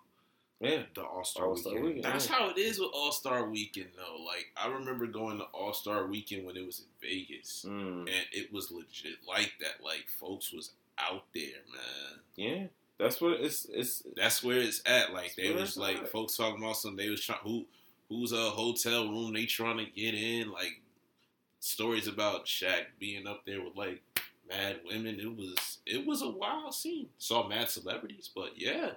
[0.63, 0.83] yeah.
[0.95, 1.83] the All Star Weekend.
[1.83, 2.03] Weekend.
[2.05, 4.23] That's how it is with All Star Weekend, though.
[4.23, 8.25] Like I remember going to All Star Weekend when it was in Vegas, Mm, and
[8.31, 9.83] it was legit like that.
[9.83, 12.19] Like folks was out there, man.
[12.35, 12.63] yeah.
[12.99, 15.13] That's what it's it's That's where it's at.
[15.13, 16.09] Like they was like at.
[16.09, 16.95] folks talking about some.
[16.95, 17.65] They was trying who
[18.07, 20.51] who's a hotel room they trying to get in.
[20.51, 20.79] Like
[21.59, 24.01] stories about Shaq being up there with like
[24.47, 25.19] mad women.
[25.19, 27.07] It was it was a wild scene.
[27.17, 28.91] Saw mad celebrities, but yeah,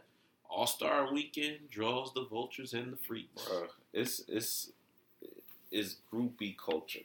[0.51, 3.45] All Star Weekend draws the vultures and the freaks.
[3.45, 4.71] bruh, it's it's
[5.71, 7.01] it's groupie culture.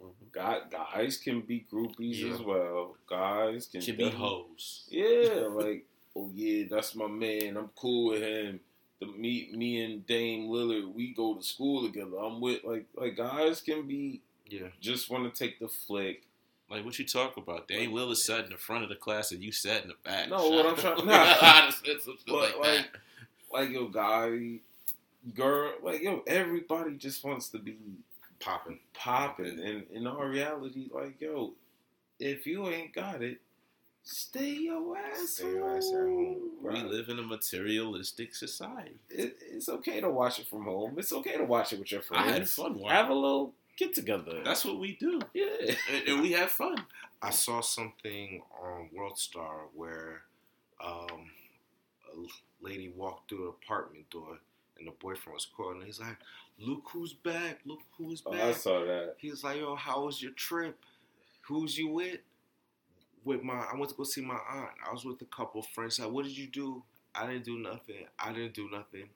[0.00, 0.32] Mhm.
[0.32, 2.34] God, guys can be groupies Yeah.
[2.34, 2.96] as well.
[3.06, 4.86] Guys can, be hoes.
[4.90, 7.56] Yeah, like oh yeah, that's my man.
[7.56, 8.60] I'm cool with him.
[9.00, 12.16] The me me and Dame Lillard, we go to school together.
[12.18, 16.22] I'm with like like guys can be Yeah, just want to take the flick.
[16.74, 17.68] Like what you talk about?
[17.68, 20.28] Dame Lillard sat in the front of the class and you sat in the back.
[20.28, 21.12] No, what I'm trying- nah.
[21.14, 22.86] I just said some like, like.
[23.52, 24.58] Like yo, guy,
[25.32, 27.76] girl, like yo, everybody just wants to be
[28.40, 28.80] popping.
[28.92, 31.52] popping, and in our reality, like yo,
[32.18, 33.40] if you ain't got it,
[34.02, 36.50] stay your ass Stay your ass at home.
[36.62, 38.96] We live in a materialistic society.
[39.08, 40.94] It, it's okay to watch it from home.
[40.98, 42.28] It's okay to watch it with your friends.
[42.28, 42.88] I had fun watching.
[42.88, 44.42] Have a little get together.
[44.44, 45.74] That's what we do, yeah.
[45.92, 46.76] and, and we have fun.
[47.22, 50.22] I saw something on World Star where
[50.84, 51.30] um,
[52.12, 54.38] a lady walked through an apartment door.
[54.78, 55.82] and the boyfriend was calling.
[55.84, 56.18] He's like,
[56.58, 57.60] "Look who's back!
[57.64, 59.14] Look who's Oh, back!" I saw that.
[59.18, 60.78] He's like, "Yo, how was your trip?
[61.42, 62.20] Who's you with?"
[63.24, 64.70] With my, I went to go see my aunt.
[64.86, 65.98] I was with a couple of friends.
[65.98, 66.82] Like, what did you do?
[67.14, 68.06] I didn't do nothing.
[68.18, 69.08] I didn't do nothing.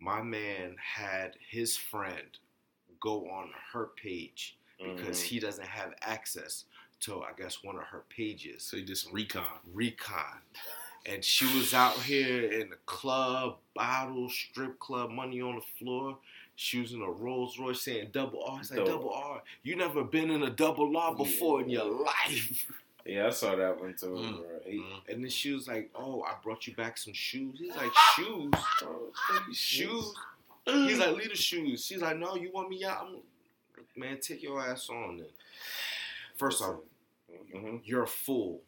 [0.00, 2.38] My man had his friend
[3.00, 5.24] go on her page because Mhm.
[5.24, 6.64] he doesn't have access
[7.00, 8.62] to, I guess, one of her pages.
[8.62, 9.60] So he did some recon.
[9.72, 10.42] Recon.
[11.06, 16.18] And she was out here in the club, bottle, strip club, money on the floor.
[16.56, 18.60] She was in a Rolls Royce saying double R.
[18.60, 18.92] It's like Double.
[18.92, 19.42] double R.
[19.62, 22.70] You never been in a double R before in your life.
[23.06, 24.64] Yeah, I saw that one too, Mm.
[24.66, 25.00] He, Mm.
[25.08, 28.50] And then she was like, "Oh, I brought you back some shoes." He's like, "Shoes,
[28.82, 29.10] oh,
[29.54, 30.14] shoes."
[30.72, 33.16] He's like, "Leave the shoes." She's like, "No, you want me out?" I'm
[33.96, 35.18] Man, take your ass on.
[35.18, 35.26] Then.
[36.36, 36.76] First off,
[37.54, 38.62] hmm you're a fool.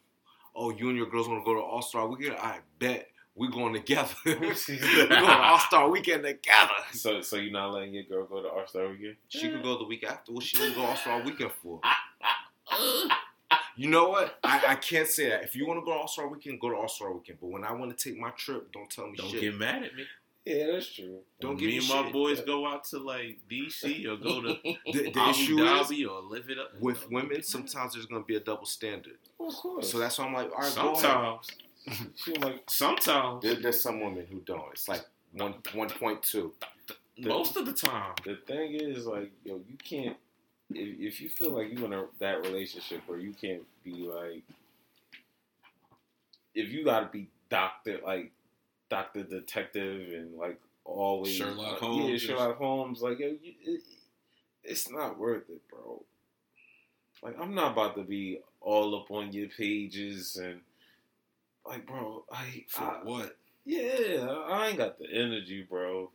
[0.55, 2.37] Oh, you and your girls want to go to All Star Weekend?
[2.39, 4.11] I bet we're going together.
[4.27, 4.55] we're going
[5.09, 6.73] to All Star Weekend together.
[6.93, 9.17] So, so you're not letting your girl go to All Star weekend?
[9.29, 10.33] She could go the week after.
[10.33, 11.81] What she want to go All Star Weekend for?
[13.75, 14.39] You know what?
[14.45, 15.45] I, I can't say that.
[15.45, 17.39] If you want to go to All Star Weekend, go to All Star Weekend.
[17.41, 19.41] But when I want to take my trip, don't tell me Don't shit.
[19.41, 20.05] get mad at me.
[20.45, 21.21] Yeah, that's true.
[21.41, 22.13] Don't When give me me and my shit.
[22.13, 24.49] boys go out to like DC or go to
[24.93, 28.23] the, the Abu issue is Dhabi or live it up with women, sometimes there's going
[28.23, 29.19] to be a double standard.
[29.39, 29.91] Of course.
[29.91, 30.67] So that's why I'm like, all right.
[30.67, 31.47] Sometimes,
[32.17, 34.65] she like sometimes, There, there's some women who don't.
[34.73, 36.53] It's like one one point two.
[37.19, 38.13] most of the time.
[38.25, 40.17] the thing is like yo, you can't
[40.75, 44.43] if, if you feel like you in a, that relationship where you can't be like
[46.55, 48.33] if you got to be doctor like
[48.93, 53.55] doctor detective and like always Sherlock uh, like, Holmes yeah Sherlock Holmes like yo, you,
[53.65, 53.81] it,
[54.63, 56.03] it's not worth it, bro.
[57.23, 60.61] Like I'm not about to be all up on your pages and
[61.67, 63.37] like, bro, I, For I what?
[63.65, 66.11] yeah, I ain't got the energy, bro.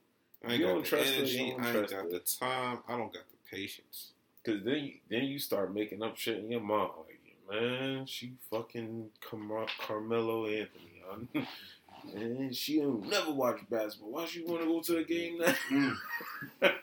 [0.45, 1.49] I ain't You got don't the energy.
[1.49, 2.09] don't I ain't got her.
[2.11, 2.79] the time.
[2.87, 4.11] I don't got the patience.
[4.45, 7.17] Cause then you, then you start making up shit in your mind like,
[7.49, 11.01] man, she fucking Car- Carmelo Anthony,
[12.13, 12.19] huh?
[12.19, 14.11] and she don't never watch basketball.
[14.11, 15.53] Why she want to go to a game now?
[15.71, 15.97] Mm.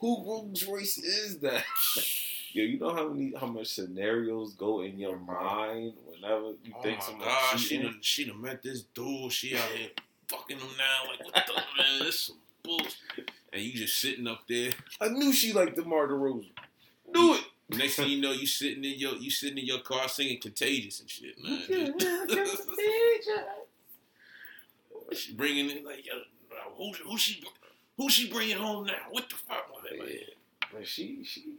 [0.00, 1.62] Who Rolls Royce is that?
[2.52, 6.82] Yo, you know how many how much scenarios go in your mind whenever you Oh
[6.82, 7.86] think my someone god, she cheating?
[7.86, 9.30] done, she done met this dude.
[9.30, 9.90] She out here
[10.28, 11.10] fucking him now.
[11.10, 12.00] Like what the man?
[12.00, 13.30] This some bullshit.
[13.52, 14.72] And you just sitting up there.
[15.00, 16.50] I knew she liked DeMar DeRozan.
[17.12, 17.44] Do it.
[17.76, 21.00] Next thing you know, you sitting in your you sitting in your car singing "Contagious"
[21.00, 21.62] and shit, man.
[25.18, 26.14] she bringing in like, yo,
[26.76, 27.42] who who she
[27.96, 28.94] who she bringing home now?
[29.10, 29.66] What the fuck?
[29.92, 30.02] Yeah.
[30.04, 30.26] Like,
[30.74, 31.54] Like she, she,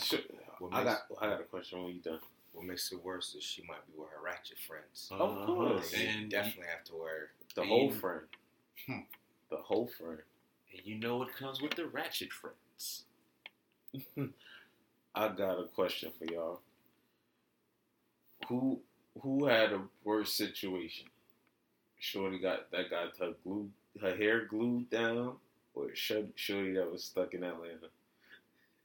[0.00, 0.16] she
[0.58, 2.18] What I got, I got a question when you done.
[2.52, 5.08] what makes it worse is she might be with her ratchet friends.
[5.12, 5.46] Of uh-huh.
[5.46, 5.92] course.
[5.94, 7.30] And you definitely have to wear.
[7.54, 8.20] The And whole you- friend.
[8.86, 8.98] Hmm.
[9.50, 10.20] The whole friend.
[10.72, 13.04] and you know what comes with the ratchet friends.
[15.14, 16.60] I got a question for y'all.
[18.48, 18.80] Who
[19.20, 21.08] who had a worse situation?
[22.00, 25.34] Shorty got that got her glued her hair glued down,
[25.74, 27.88] or Shorty that was stuck in Atlanta.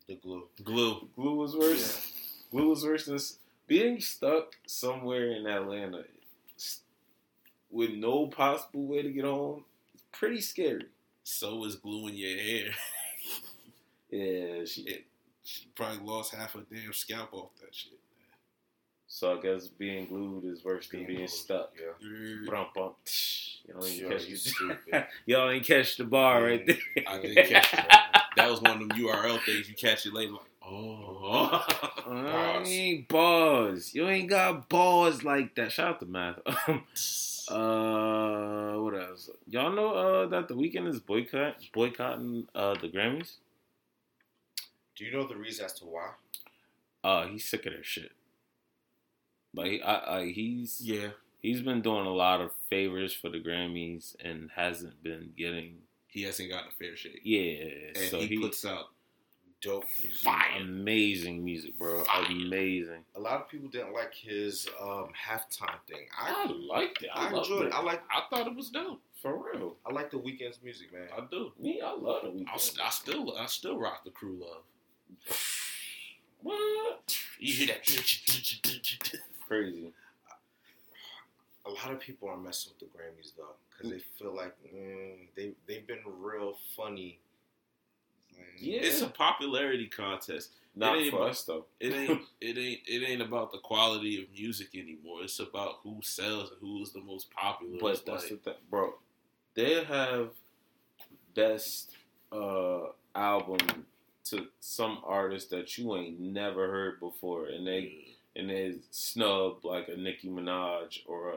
[0.08, 0.44] The glue.
[0.64, 1.10] Glue.
[1.16, 2.12] Glue was worse.
[2.52, 3.20] Glue was worse than
[3.66, 6.04] being stuck somewhere in Atlanta
[7.72, 9.64] with no possible way to get home.
[9.94, 10.86] It's pretty scary.
[11.24, 12.72] So is gluing your hair.
[14.12, 14.82] Yeah, she.
[14.84, 15.06] It,
[15.44, 18.00] she probably lost half her damn scalp off that shit.
[19.16, 21.72] So I guess being glued is worse than Being being glued, stuck.
[21.80, 22.36] Yeah.
[22.46, 22.92] Brum, bum.
[23.66, 25.06] Y'all ain't Yo, catch you the stupid.
[25.26, 26.78] Y'all ain't catch the bar right there.
[27.08, 28.24] I didn't catch that.
[28.36, 29.70] That was one of them URL things.
[29.70, 31.66] You catch it later, like, oh.
[32.06, 33.96] I ain't bars.
[33.96, 35.72] You ain't got bars like that.
[35.72, 36.40] Shout out to math.
[37.50, 39.30] uh, what else?
[39.48, 43.36] Y'all know uh that the Weeknd is boycott boycotting uh the Grammys.
[44.98, 46.10] Do you know the reason as to why?
[47.02, 48.12] Uh, he's sick of their shit.
[49.56, 51.10] Like I, I he's yeah.
[51.42, 56.24] he's been doing a lot of favors for the Grammys and hasn't been getting He
[56.24, 57.22] hasn't gotten a fair shake.
[57.24, 57.68] yeah.
[57.96, 58.88] And so he, he, puts out
[59.62, 60.20] Dope music.
[60.22, 60.62] Fire.
[60.62, 62.04] amazing music, bro.
[62.04, 62.26] Fire.
[62.30, 63.04] Amazing.
[63.16, 66.06] A lot of people didn't like his um, halftime thing.
[66.20, 67.10] I I liked it.
[67.14, 67.68] I, I, enjoyed it.
[67.68, 67.74] it.
[67.74, 69.02] I like I thought it was dope.
[69.22, 69.78] For real.
[69.86, 71.08] I like the Weeknd's music, man.
[71.18, 71.52] I do.
[71.60, 72.50] Me, I love the Weeknd.
[72.50, 74.64] I, I still I still rock the crew love.
[76.42, 77.18] what?
[77.40, 79.20] You hear that?
[79.48, 79.92] Crazy.
[81.66, 85.28] A lot of people are messing with the Grammys though, because they feel like mm,
[85.36, 87.20] they they've been real funny.
[88.60, 88.82] Yeah.
[88.82, 90.52] It's a popularity contest.
[90.76, 91.66] Not ain't for about- us though.
[91.80, 95.20] It ain't it ain't it ain't about the quality of music anymore.
[95.24, 97.78] It's about who sells and who's the most popular.
[97.82, 98.94] But It's that's like, the thing, bro.
[99.56, 100.30] they have
[101.34, 101.92] best
[102.32, 103.86] uh album
[104.26, 109.88] to some artist that you ain't never heard before, and they and they snub like
[109.88, 111.34] a Nicki Minaj or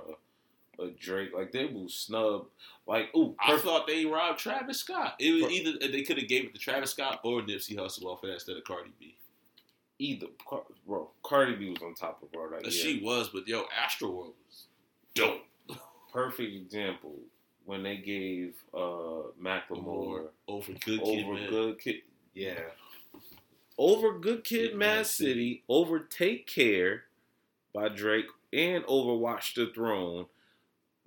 [0.78, 1.30] a, a Drake.
[1.34, 2.46] Like they will snub
[2.86, 3.34] like ooh.
[3.40, 5.14] I perfect- thought they robbed Travis Scott.
[5.18, 8.22] It was either they could have gave it to Travis Scott or Nipsey Hussle off
[8.22, 9.14] of that instead of Cardi B.
[9.98, 11.10] either Car- bro.
[11.22, 12.50] Cardi B was on top of her.
[12.56, 12.70] Like yeah.
[12.70, 14.66] She was, but yo, Astroworld was
[15.14, 15.42] dope.
[16.12, 17.14] perfect example
[17.64, 21.50] when they gave uh Macklemore over Good Kid, over man.
[21.50, 21.96] Good Kid.
[22.34, 22.60] Yeah.
[23.78, 27.04] Over Good Kid, Mad City, over Take Care
[27.72, 30.26] by Drake, and over Watch the Throne,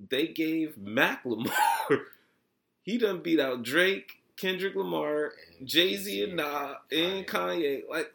[0.09, 1.51] they gave Macklemore.
[2.83, 7.81] he done beat out Drake, Kendrick Lamar, Jay Z, and Nas, and Kanye.
[7.89, 8.11] Like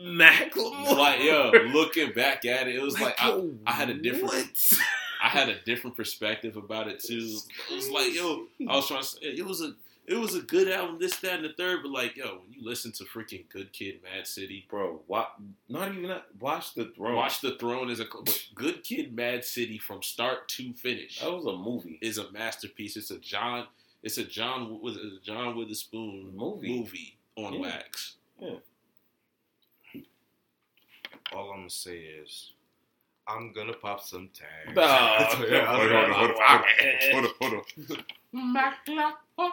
[0.00, 0.96] Macklemore.
[0.96, 4.32] Like yo, looking back at it, it was like I, yo, I had a different-
[4.32, 4.72] what?
[5.22, 7.38] I had a different perspective about it too.
[7.70, 9.74] It was like yo, I was trying to say it was a
[10.06, 12.64] it was a good album, this, that, and the third, but like yo, when you
[12.64, 15.28] listen to freaking Good Kid, Mad City, Bro, wa-
[15.68, 16.26] not even that.
[16.38, 17.16] Watch the Throne.
[17.16, 18.06] Watch the Throne is a
[18.54, 21.98] Good Kid, Mad City from start to finish that was a movie.
[22.00, 22.96] is a masterpiece.
[22.96, 23.66] It's a John.
[24.02, 26.78] It's a John with a John Witherspoon Movie.
[26.78, 27.60] movie on Yeah.
[27.60, 28.14] wax.
[31.32, 32.52] All I'm gonna say is,
[33.26, 34.76] I'm gonna pop some tags.
[34.76, 35.44] Nah.
[35.44, 36.64] Yeah, Hold on, hold on,
[37.10, 37.62] hold on,
[38.36, 38.94] hold
[39.38, 39.52] on.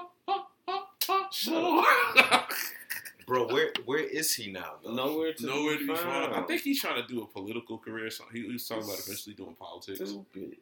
[3.26, 4.74] Bro, where where is he now?
[4.84, 4.94] Though?
[4.94, 6.34] Nowhere to Nowhere to be be found.
[6.36, 8.10] I think he's trying to do a political career.
[8.10, 10.00] So he, he was talking about eventually doing politics.
[10.00, 10.58] Stupid.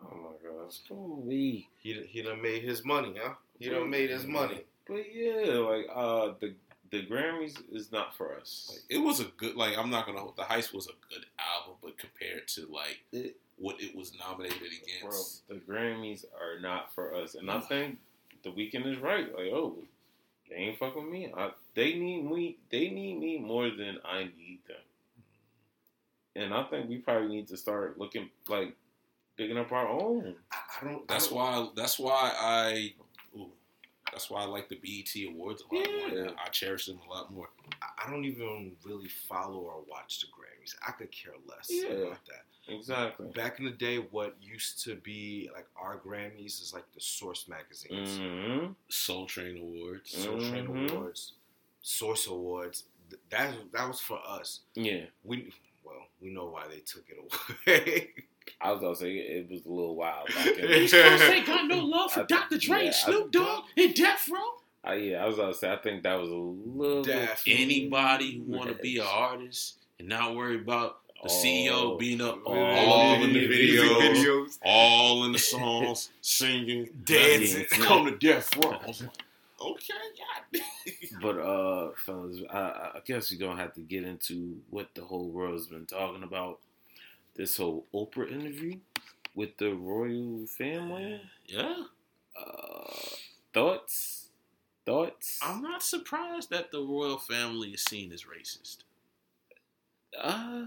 [0.00, 0.78] Oh my gosh.
[0.88, 1.68] Holy.
[1.78, 3.34] He done- he done made his money, huh?
[3.58, 4.62] He done made his money.
[4.86, 6.54] But yeah, like uh the
[6.90, 8.70] the Grammys is not for us.
[8.72, 9.54] Like, it was a good.
[9.56, 10.24] Like I'm not gonna.
[10.34, 14.60] The Heist was a good album, but compared to like It- what it was nominated
[15.02, 17.34] Bro, against, the Grammys are not for us.
[17.34, 17.98] And I think
[18.44, 19.26] the Weeknd is right.
[19.34, 19.76] Like, oh,
[20.48, 21.32] they ain't fucking with me.
[21.36, 24.76] I, they need me they need me more than I need them.
[26.36, 28.74] And I think we probably need to start looking like
[29.36, 30.34] digging up our own.
[30.52, 31.08] I, I don't.
[31.08, 31.68] that's I don't, why.
[31.76, 32.92] That's why I.
[33.36, 33.50] Ooh,
[34.12, 36.08] that's why I like the BET Awards a lot more.
[36.18, 36.24] Yeah.
[36.24, 36.34] now.
[36.44, 37.48] I cherish them a lot more.
[37.82, 40.28] I- I don't even really follow or watch the
[40.74, 40.88] Grammys.
[40.88, 41.88] I could care less Yeah.
[41.90, 42.44] about that.
[42.72, 43.28] Exactly.
[43.28, 47.48] Back in the day, what used to be like our Grammys is like the Source
[47.48, 48.72] magazines, Mm-hmm.
[48.88, 50.10] Soul Train Awards.
[50.10, 50.90] Soul Train Mhm.
[50.92, 51.32] Awards,
[51.82, 52.84] Source Awards.
[53.30, 54.60] That that was for us.
[54.74, 55.06] Yeah.
[55.24, 55.50] We
[55.82, 58.12] well, we know why they took it away.
[58.60, 61.66] I was gonna say it was a little wild back in These Those ain't got
[61.68, 62.58] no love for Dr.
[62.58, 64.40] Dre, Snoop Dogg, and Death Row.
[64.86, 67.44] Uh, yeah, I was gonna say I think that was a little Def.
[67.46, 71.96] Anybody who want to be an artist and not worry about the CEO Oh.
[71.96, 72.52] being up Oh.
[72.52, 74.58] all in the videos, videos.
[74.64, 77.64] all in the songs, singing, Dancing.
[77.70, 78.72] come to Death Row.
[78.72, 79.10] I was like,
[79.60, 79.94] okay,
[80.52, 80.60] yeah.
[81.20, 85.28] But uh, fellas, I, I guess we're gonna have to get into what the whole
[85.28, 86.60] world's been talking about.
[87.34, 88.78] This whole Oprah interview
[89.34, 91.20] with the royal family.
[91.46, 91.84] yeah.
[92.36, 92.92] Uh,
[93.52, 94.28] thoughts?
[94.86, 95.38] Thoughts?
[95.42, 98.78] I'm not surprised that the royal family is seen as racist.
[100.16, 100.66] Uh,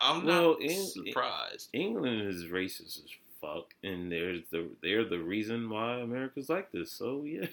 [0.00, 1.68] I'm Well, not in- surprised.
[1.72, 3.10] England is racist as
[3.40, 6.90] fuck, and there's the they're the reason why America's like this.
[6.92, 7.46] So yeah,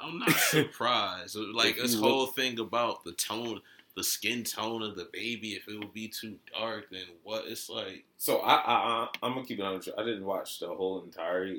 [0.00, 1.36] I'm not surprised.
[1.36, 3.60] like If this you whole thing about the tone,
[3.96, 7.44] the skin tone of the baby, if it would be too dark, then what?
[7.46, 9.88] It's like So I, I, I I'm gonna keep it honest.
[9.88, 10.02] with you.
[10.02, 11.56] I didn't watch the whole entire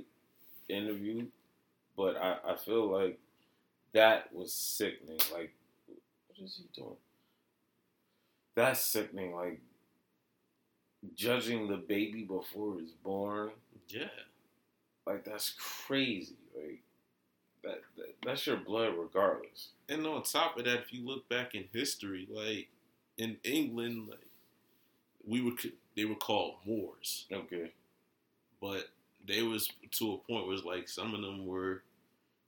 [0.69, 1.25] interview,
[1.97, 3.19] but I, I feel like
[3.93, 5.19] that was sickening.
[5.33, 5.53] Like,
[5.87, 6.95] what is he doing?
[8.55, 9.33] That's sickening.
[9.35, 9.61] Like
[11.15, 13.51] judging the baby before it's born.
[13.87, 14.07] yeah.
[15.05, 16.35] Like that's crazy.
[16.55, 16.81] Like
[17.63, 19.69] that, that that's your blood regardless.
[19.87, 22.69] And on top of that, if you look back in history, like
[23.17, 24.19] in England, like
[25.25, 25.51] we were
[25.95, 27.71] they were called Moors, Okay.
[28.61, 28.89] but
[29.27, 31.83] they was to a point where it's like some of them were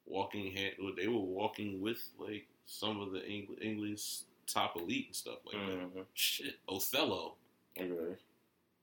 [0.06, 4.22] walking hand, or they were walking with like some of the Eng- English
[4.54, 5.95] top elite and stuff like that.
[5.95, 6.06] Mhm.
[6.14, 7.36] Shit, Othello,
[7.80, 8.18] Okay.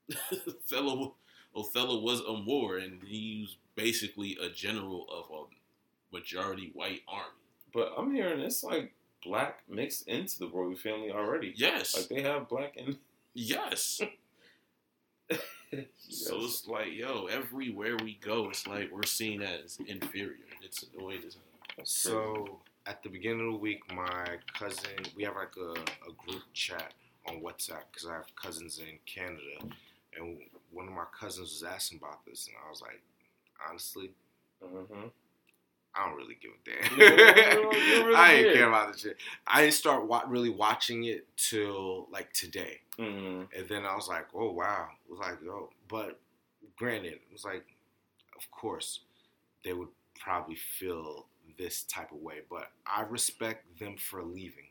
[0.49, 1.14] Othello,
[1.55, 7.33] Othello was a war, and he was basically a general of a majority white army.
[7.73, 11.53] But I'm hearing it's like black mixed into the royal family already.
[11.57, 12.97] Yes, Like they have black and
[13.35, 14.01] yes.
[15.31, 15.37] So
[15.71, 16.31] Yes.
[16.33, 20.37] it's like, yo, everywhere we go, it's like we're seen as inferior.
[20.62, 21.85] It's annoying as hell.
[21.85, 24.24] So at the beginning of the week, my
[24.59, 25.72] cousin, we have like a,
[26.09, 26.95] a group chat
[27.28, 29.74] on WhatsApp because I have cousins in Canada,
[30.18, 30.39] and
[30.72, 33.01] one of my cousins was asking about this, and I was like,
[33.68, 34.11] honestly,
[34.64, 35.07] Mm-hmm.
[35.95, 36.99] I don't really give a damn.
[38.05, 38.55] Really I ain't care.
[38.55, 39.16] care about this shit.
[39.47, 43.43] I didn't start wa- really watching it till like today, Mm-hmm.
[43.57, 45.70] and then I was like, oh wow, it was like yo.
[45.89, 46.18] But
[46.76, 47.64] granted, it was like,
[48.36, 49.01] of course,
[49.64, 49.89] they would
[50.20, 51.26] probably feel
[51.59, 54.69] this type of way, but I respect them for leaving.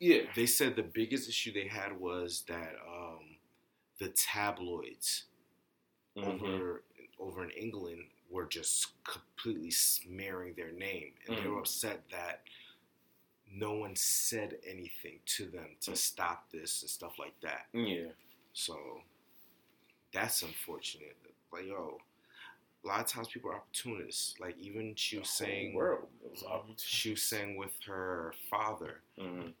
[0.00, 0.22] Yeah.
[0.34, 3.36] They said the biggest issue they had was that um,
[3.98, 5.24] the tabloids
[6.16, 6.44] Mm-hmm.
[6.44, 6.82] over
[7.20, 11.52] over in England were just completely smearing their name, and they Mhm.
[11.52, 12.42] were upset that
[13.50, 17.66] no one said anything to them to stop this and stuff like that.
[17.72, 18.12] Yeah.
[18.52, 19.02] So
[20.12, 21.16] that's unfortunate.
[21.52, 22.00] Like yo,
[22.84, 24.34] a lot of times people are opportunists.
[24.40, 26.08] Like even she was saying, world.
[26.22, 26.44] Was
[26.78, 29.54] she was saying with her father, Mhm.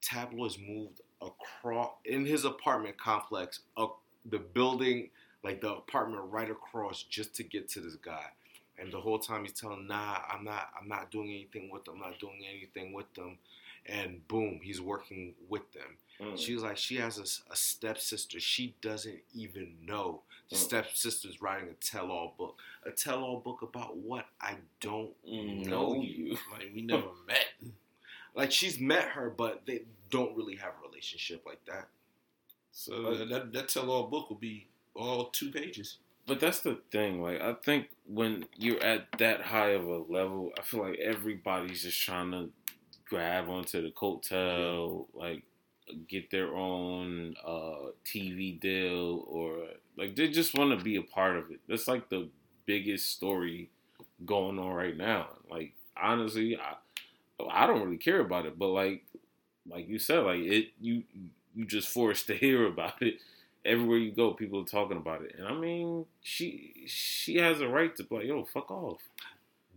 [0.00, 3.88] tabloids moved across in his apartment complex, uh,
[4.26, 5.10] the building,
[5.42, 8.30] like the apartment right across, just to get to this guy.
[8.78, 10.72] And the whole time he's telling, "Nah, I'm not.
[10.78, 12.02] I'm not doing anything with them.
[12.02, 13.38] I'm not doing anything with them."
[13.86, 15.98] And boom, he's working with them.
[16.20, 16.38] Mhm.
[16.38, 18.38] She was like, she has a, s- a stepsister.
[18.40, 20.22] She doesn't even know.
[20.50, 20.58] The Mm.
[20.58, 22.58] stepsister's writing a tell-all book.
[22.84, 24.26] A tell-all book about what?
[24.40, 26.24] I don't Mm, know know you.
[26.26, 26.38] you.
[26.52, 27.46] Like we never met.
[28.34, 31.88] Like she's met her, but they don't really have a relationship like that.
[32.72, 35.98] So that that, that tell all book will be all two pages.
[36.26, 37.20] But that's the thing.
[37.20, 41.82] Like, I think when you're at that high of a level, I feel like everybody's
[41.82, 42.50] just trying to
[43.04, 45.42] grab onto the coattail, like
[46.08, 49.66] get their own uh, TV deal, or
[49.96, 51.60] like they just want to be a part of it.
[51.68, 52.28] That's like the
[52.66, 53.70] biggest story
[54.24, 55.28] going on right now.
[55.50, 56.74] Like, honestly, I
[57.50, 59.04] I don't really care about it, but like
[59.68, 61.02] like you said, like it you
[61.54, 63.18] you just forced to hear about it
[63.64, 65.34] everywhere you go, people are talking about it.
[65.38, 69.00] And I mean, she she has a right to be like, yo, fuck off.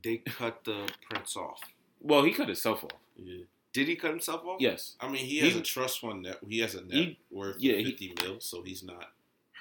[0.03, 1.61] They cut the prince off.
[2.01, 2.91] Well, he cut himself off.
[3.15, 3.43] Yeah.
[3.73, 4.59] Did he cut himself off?
[4.59, 4.95] Yes.
[4.99, 6.39] I mean, he has He- a trust fund net.
[6.47, 9.11] He has a net He- worth yeah, of he- fifty mil, so he's not.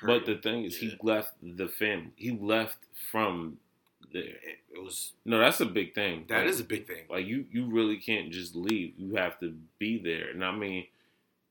[0.03, 0.91] But the thing is, Yeah.
[0.91, 2.13] he left the family.
[2.17, 2.79] He left
[3.11, 3.59] from
[4.13, 4.23] there.
[4.25, 5.13] It, it was.
[5.25, 6.25] No, that's a big thing.
[6.29, 7.05] That like, is a big thing.
[7.09, 7.47] like you.
[7.51, 8.95] You really can't just leave.
[8.99, 10.31] You have to be there.
[10.31, 10.87] And I mean,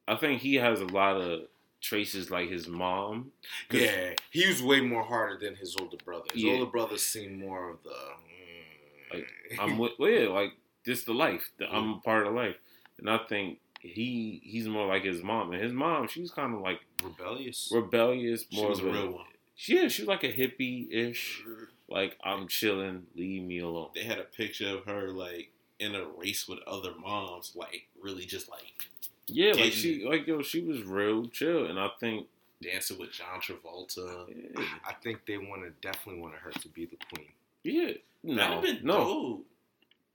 [0.08, 1.47] I think he has a lot of
[1.82, 3.32] traces like his mom.
[3.72, 6.26] Yeah, he was way more harder than his older brother.
[6.34, 6.53] His Yeah.
[6.53, 7.89] older brother seemed more of the.
[7.89, 9.28] mm, Like,
[9.60, 10.53] I'm with, well, yeah, like
[10.86, 11.50] this the life.
[11.58, 12.56] The, I'm a part of life,
[13.00, 15.52] and I think he he's more like his mom.
[15.52, 17.70] And his mom, she's kind of like rebellious.
[17.74, 19.26] rebellious, She more was of a real one.
[19.68, 21.42] Yeah, she's like a hippie ish.
[21.88, 23.90] Like I'm chilling, leave me alone.
[23.94, 28.26] They had a picture of her like in a race with other moms, like really
[28.26, 28.88] just like
[29.28, 32.28] Yeah, like she like yo, she was real chill, and I think
[32.62, 34.26] dancing with John Travolta.
[34.30, 37.28] yeah, I think they wanted definitely wanted her to be the queen.
[37.64, 39.46] yeah That'd no, have been no, dope.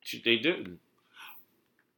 [0.03, 0.79] She, they didn't.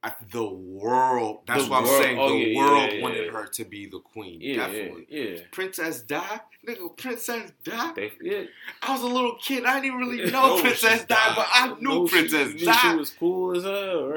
[0.05, 1.43] I, the world.
[1.47, 2.19] That's The what I'm world- saying.
[2.19, 3.31] oh, the yeah, world yeah, wanted yeah.
[3.31, 4.41] her to be the queen.
[4.41, 5.05] Yeah, definitely.
[5.09, 5.39] yeah.
[5.51, 6.97] Princess died, nigga.
[6.97, 7.95] Princess died.
[7.95, 8.41] They, yeah.
[8.81, 9.63] I was a little kid.
[9.63, 12.91] I didn't really know No, Princess she died, but I knew No, Princess knew died.
[12.91, 14.09] She was cool as hell.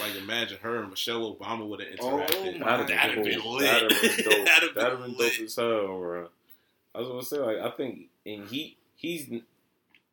[0.00, 2.58] Like imagine her and Michelle Obama would have Oh, interacted.
[2.60, 3.60] my That'd That'd have been lit.
[3.66, 4.46] That'd have been dope.
[4.74, 6.28] That'd have been dope as hell, bro.
[6.94, 9.28] I was gonna say, like, I think, and he he's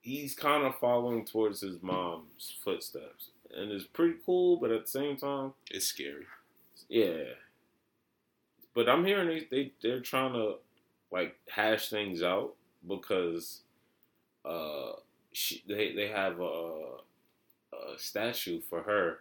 [0.08, 4.58] he's kind of following towards his mom's footsteps, and it's pretty cool.
[4.58, 6.26] But at the same time, It's scary.
[6.90, 7.34] yeah.
[8.74, 10.56] But I'm hearing they, they they're trying to
[11.12, 12.54] like hash things out
[12.88, 13.62] because
[14.46, 14.94] uh
[15.34, 16.98] she, they they have a,
[17.74, 19.20] a statue for her,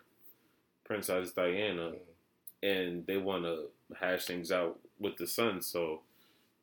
[0.85, 1.93] Princess Diana,
[2.63, 3.67] and they want to
[3.99, 5.63] hash things out with the son.
[5.63, 6.03] So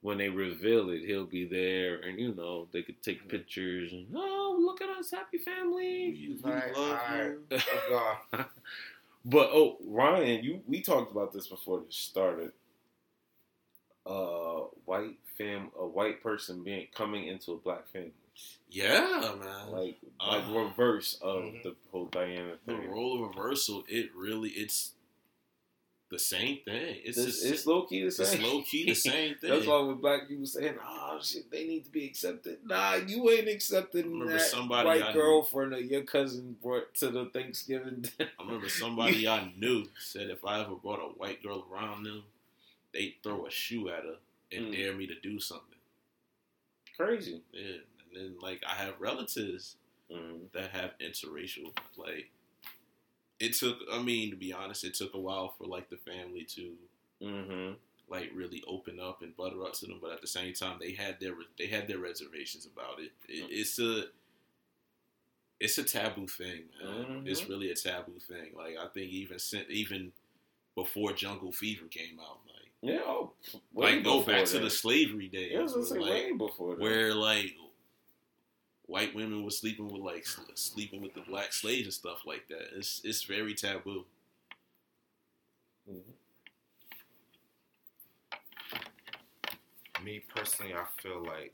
[0.04, 4.08] when they reveal it, he'll be there, and you know they could take pictures and
[4.16, 6.12] oh look at us, happy family.
[6.12, 7.26] We, we Right, love right.
[7.51, 7.60] you.
[7.91, 8.18] Oh,
[9.26, 12.51] But oh, Ryan, you we talked about this before this started.
[14.06, 18.12] Uh, white fam, a white person being coming into a black family,
[18.70, 19.72] Yeah, man.
[19.72, 21.64] like Uh, like reverse of mhm.
[21.64, 22.82] the whole Diana thing.
[22.82, 24.91] the role of reversal, it really it's
[26.14, 26.97] the same thing.
[27.03, 28.41] It's It's, just it's low key the it's same.
[28.43, 29.49] low key the same thing.
[29.49, 33.30] That's why with black people saying, "Oh shit, they need to be accepted." Nah, you
[33.32, 37.26] ain't accepting Remember that somebody white I knew- girlfriend that your cousin brought to the
[37.26, 38.05] Thanksgiving.
[38.20, 42.24] I remember somebody I knew said if I ever brought a white girl around them,
[42.93, 44.16] they'd throw a shoe at her
[44.51, 44.76] and Mm.
[44.78, 45.68] dare me to do something.
[46.95, 47.41] Crazy.
[47.51, 47.61] Yeah.
[47.72, 47.82] And
[48.14, 49.76] then like I have relatives
[50.11, 50.51] Mm.
[50.51, 52.30] that have interracial like
[53.44, 56.44] it took I mean, to be honest, it took a while for like the family
[56.56, 56.72] to
[57.22, 57.74] Mm-hmm.
[58.10, 60.91] like really open up and butter up to them, but at the same time they
[60.94, 63.12] had their they had their reservations about it.
[63.30, 64.06] it it's a
[65.60, 66.64] it's a taboo thing.
[66.84, 67.24] Man.
[67.26, 67.50] It's Mhm.
[67.50, 68.54] really a taboo thing.
[68.56, 70.12] Like I think even sin- even
[70.76, 73.32] before Jungle Fever came out, like Yeah, oh,
[73.74, 74.60] like go back to that.
[74.64, 76.82] the slavery days, Yeah, I was gonna say like, way before that.
[76.82, 77.56] where like
[78.86, 80.26] white women were sleeping with like
[80.56, 82.78] sleeping with the black slaves and stuff like that.
[82.78, 84.06] It's it's very taboo.
[85.88, 86.14] Mhm.
[90.04, 91.54] Me personally, I feel like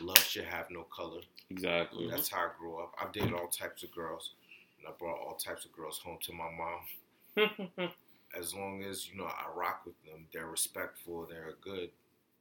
[0.00, 1.20] love should have no color.
[1.50, 2.08] Exactly.
[2.10, 2.94] That's how I grew up.
[3.00, 4.32] I've dated all types of girls,
[4.78, 7.90] and I brought all types of girls home to my mom.
[8.38, 11.90] As long as you know I rock with them, they're respectful, they're good.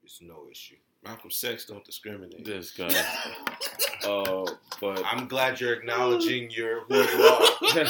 [0.04, 0.76] It's no issue.
[1.04, 2.45] Malcolm sex don't discriminate.
[2.45, 2.89] this guy.
[4.06, 4.43] Uh,
[4.82, 7.41] but I'm glad you're acknowledging your who you are.
[7.62, 7.86] You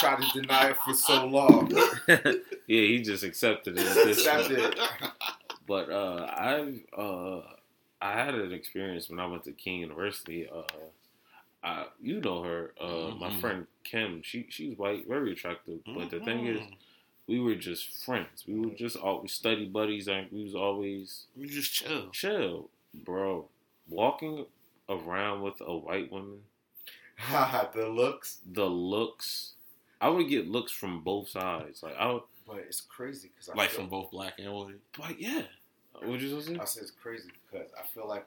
[0.00, 1.70] tried to deny it for so long.
[2.08, 2.24] yeah,
[2.66, 3.84] he just accepted it.
[3.94, 4.78] This Accepted it.
[5.68, 7.42] But uh, I uh,
[8.00, 10.48] I had an experience when I went to Kean University.
[10.52, 10.62] Uh,
[11.62, 13.40] I, you know her, uh, my Mhm.
[13.40, 14.20] friend Kim.
[14.24, 15.78] She she's white, very attractive.
[15.86, 16.74] But the thing is, Mhm.
[17.26, 18.44] We were just friends.
[18.46, 22.10] We were just always study buddies, and we was always we just chill.
[22.10, 23.48] chill, bro.
[23.88, 24.46] Walking
[24.88, 26.40] around with a white woman,
[27.74, 28.38] the looks.
[28.50, 29.52] the looks.
[30.00, 31.82] I would get looks from both sides.
[31.82, 34.74] Like I would, But it's crazy because I Like feel, from both black and white.
[34.98, 35.42] like yeah.
[36.00, 38.26] What you supposed to I said it's crazy because I feel like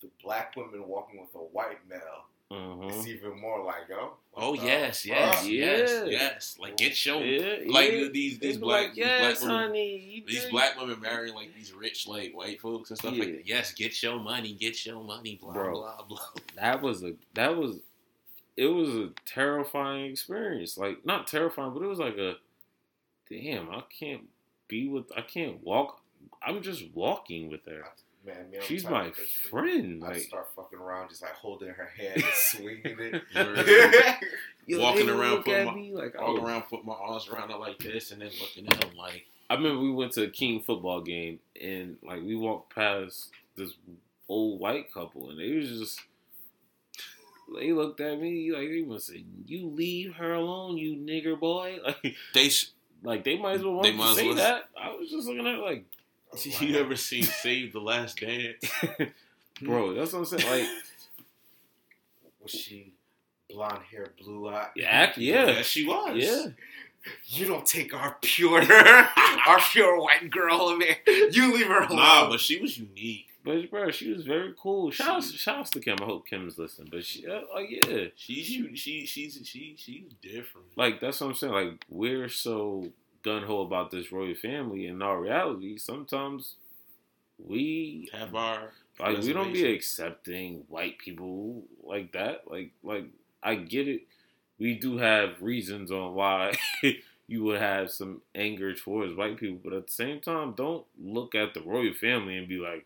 [0.00, 2.88] the black women walking with a white male Uh-huh.
[2.88, 4.14] is even more like yo.
[4.34, 5.08] Oh the yes, fuck?
[5.16, 6.56] yes, yes, yes.
[6.60, 7.22] Like get shown.
[7.24, 8.08] Yeah, Like yeah.
[8.12, 11.00] these these be black like, these yes, black women, honey, you these did- black women
[11.00, 13.24] marrying like these rich like white folks and stuff Yeah.
[13.24, 13.46] like that.
[13.46, 15.72] Yes, get your money, get your money, blah Bro.
[15.74, 16.18] blah blah.
[16.56, 17.78] That was a that was
[18.56, 20.76] it was a terrifying experience.
[20.76, 22.34] Like not terrifying, but it was like a
[23.30, 23.70] damn.
[23.70, 24.22] I can't
[24.66, 25.04] be with.
[25.16, 26.00] I can't walk.
[26.44, 27.84] I'm just walking with her.
[28.26, 30.04] Man, me, I'm She's my of person, friend.
[30.04, 33.22] I Like start fucking around, just like holding her hand and swinging it.
[34.66, 36.92] yo, Walking around, look putting at my- me like I All was- around, put my
[36.94, 40.12] arms around her like this, and then looking at them like, I remember we went
[40.12, 43.70] to a Kean football game and like we walked past this
[44.28, 46.00] old white couple and they was just
[47.58, 51.78] they looked at me like they was saying, "You leave her alone, you nigger boy."
[51.84, 52.48] Like, they.
[52.48, 52.70] Sh-
[53.02, 54.64] like they might as well want They to say well- that.
[54.80, 55.84] I was just looking at it like,
[56.60, 58.64] you ever seen Save the Last Dance?
[59.62, 60.46] bro, that's what I'm saying.
[60.50, 60.68] Like,
[62.42, 62.92] Was she
[63.50, 64.68] blonde hair, blue eye?
[64.76, 66.16] yeah, act- yeah, Yes, she was.
[66.16, 66.46] yeah.
[67.28, 68.60] You don't take our pure,
[69.46, 71.28] our pure white girl over here.
[71.30, 71.96] You leave her alone.
[71.96, 73.26] Nah, but she was unique.
[73.42, 74.90] But bro, she was very cool.
[74.90, 75.96] Shout out, shout outs to Kim.
[76.02, 76.88] I hope Kim's listening.
[76.92, 80.66] But she, uh, like, yeah, She's u- she she's she she's different.
[80.76, 81.52] like that's what I'm saying.
[81.54, 82.88] Like we're so
[83.22, 86.56] gun ho about this royal family, in our reality, sometimes
[87.38, 92.42] we have our like we don't be accepting white people like that.
[92.50, 93.06] Like like
[93.42, 94.02] I get it.
[94.58, 96.54] We do have reasons on why
[97.26, 101.34] you would have some anger towards white people, but at the same time, don't look
[101.34, 102.84] at the royal family and be like,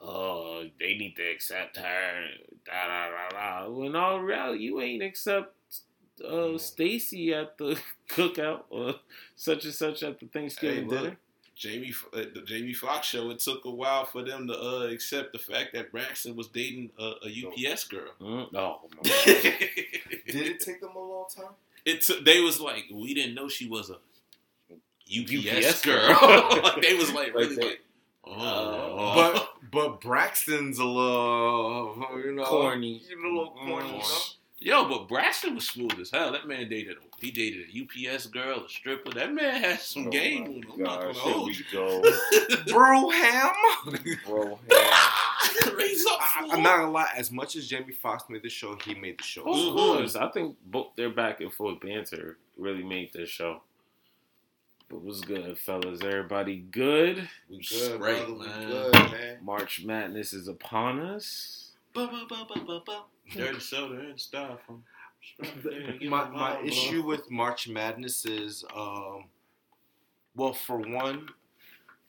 [0.00, 2.26] "Oh, they need to accept her."
[2.66, 3.28] Da da da
[3.64, 3.68] da.
[3.70, 5.54] When in all reality, you ain't accept
[6.26, 8.94] uh, Stacy at the cookout or
[9.36, 11.16] such and such at the Thanksgiving Hey, dinner.
[11.54, 13.30] Jamie F- at the Jamie Foxx show.
[13.30, 16.90] It took a while for them to uh, accept the fact that Braxton was dating
[16.98, 18.10] a, a UPS girl.
[18.20, 19.24] Mm, oh my God.
[20.26, 21.52] Did it take them a long time?
[21.84, 22.24] it took.
[22.24, 23.96] They was like, we didn't know she was a
[25.10, 26.08] UPS, UPS girl.
[26.18, 26.74] girl.
[26.82, 27.80] they was like, really Like like,
[28.24, 32.98] oh, But but Braxton's a little, you know, Corny.
[32.98, 34.02] He's a little corny.
[34.64, 34.82] You know?
[34.82, 36.32] Yo, but Braxton was smooth as hell.
[36.32, 39.10] That man dated he dated a UPS girl, a stripper.
[39.12, 40.42] That man had some Oh game.
[40.42, 40.64] my on him.
[40.74, 41.64] I'm not gonna hold you.
[41.72, 42.02] go.
[42.68, 43.50] Bro, ham.
[44.26, 44.58] Bro,
[45.76, 46.06] Raise.
[46.06, 46.52] I, fool.
[46.52, 47.08] I'm not gonna lie.
[47.16, 49.42] As much as Jamie Foxx made the show, he made the show.
[49.42, 49.72] Of Mhm.
[49.74, 53.62] course, I think both their back and forth banter really made this show.
[54.88, 56.00] But what's good, fellas?
[56.02, 57.28] Everybody good?
[57.48, 58.32] We good, Straight, brother.
[58.34, 59.38] We good, man.
[59.42, 61.61] March Madness is upon us.
[61.94, 63.02] Ba, ba, ba, ba, ba, ba.
[63.34, 64.82] Dirty soda and styrofoam.
[66.08, 69.24] my my issue with March Madness is, um,
[70.34, 71.28] well, for one,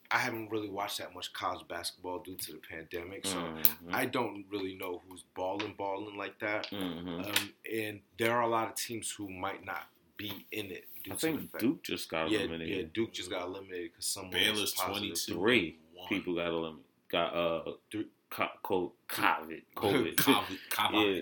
[0.10, 3.94] I haven't really watched that much college basketball due to the pandemic, so Mhm.
[3.94, 6.68] I don't really know who's balling, balling like that.
[6.70, 7.26] Mhm.
[7.28, 10.88] Um, and there are a lot of teams who might not be in it.
[11.04, 12.78] Due I to think fact- Duke just got Yeah, eliminated.
[12.78, 15.00] yeah, Duke just got eliminated because someone Baylor's was positive.
[15.00, 15.34] 22.
[15.36, 15.78] Three
[16.10, 16.86] People got eliminated.
[17.10, 18.92] Got uh, Three- co- co- COVID.
[19.10, 20.16] COVID.
[20.16, 20.16] COVID.
[20.16, 21.16] COVID.
[21.16, 21.22] yeah,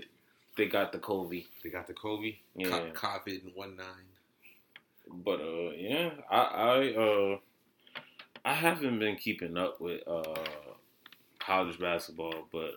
[0.57, 1.45] they got the COVID.
[1.63, 2.35] They got the Kobe.
[2.55, 2.67] Yeah.
[2.93, 3.87] COVID in one nine.
[5.09, 7.37] But uh, yeah, I I uh,
[8.45, 10.35] I haven't been keeping up with uh
[11.39, 12.75] college basketball, but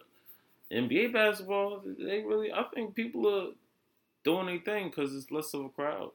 [0.72, 3.52] NBA basketball, they really, I think people are
[4.24, 6.10] doing anything because it's less of a crowd.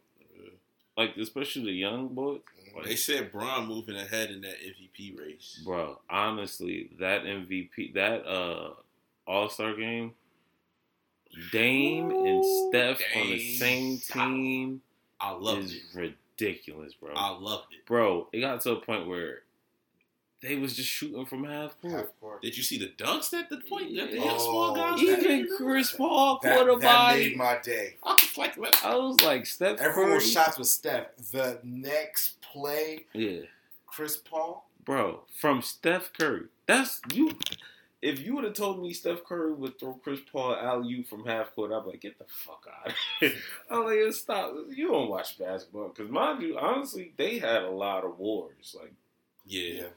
[0.98, 2.42] Like especially the young boys.
[2.84, 5.62] They said Bron moving ahead in that MVP race.
[5.66, 8.72] Bro, honestly, that MVP, that uh
[9.28, 10.14] All Star game,
[11.52, 14.82] Dame and Steph on the same team
[15.20, 16.14] I loved is it.
[16.40, 17.14] ridiculous, bro.
[17.16, 17.86] I loved it.
[17.86, 19.42] bro, it got to a point where
[20.42, 21.94] they was just shooting from half court.
[21.94, 22.42] Half court.
[22.42, 23.96] Did you see the dunks at the point?
[23.96, 24.26] That the Yeah.
[24.26, 25.00] young small guys.
[25.02, 27.96] Oh, that- Even Chris Paul That, caught a that made my day.
[28.04, 30.22] I was like, I was like, Steph Everyone Curry.
[30.30, 31.08] shots with Steph.
[31.32, 33.42] The next play, Yeah,
[33.86, 34.66] Chris Paul.
[34.86, 36.46] bro, from Steph Curry.
[36.68, 37.38] That's you.
[38.02, 41.54] If you would have told me Steph Curry would throw Chris Paul alley from half
[41.54, 42.94] court, I'd be like, get the fuck out.
[43.70, 44.54] I'm like, stop.
[44.70, 48.74] You don't watch basketball because mind you, honestly, they had a lot of wars.
[48.80, 48.94] Like,
[49.46, 49.88] yeah, Yeah.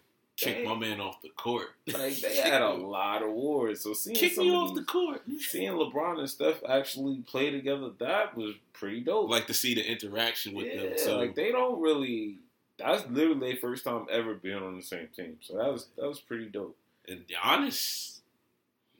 [0.44, 1.68] Kick my man off the court.
[1.92, 3.80] like they had a lot of wars.
[3.82, 5.22] So seeing Kick me of off the these- court.
[5.40, 9.30] seeing LeBron and Steph actually play together, that was pretty dope.
[9.30, 10.90] Like to see the interaction with them.
[10.92, 12.38] yeah, So like they don't really.
[12.78, 15.36] That's literally their first time ever being on the same team.
[15.42, 16.76] So that was that was pretty dope.
[17.08, 18.18] and Giannis,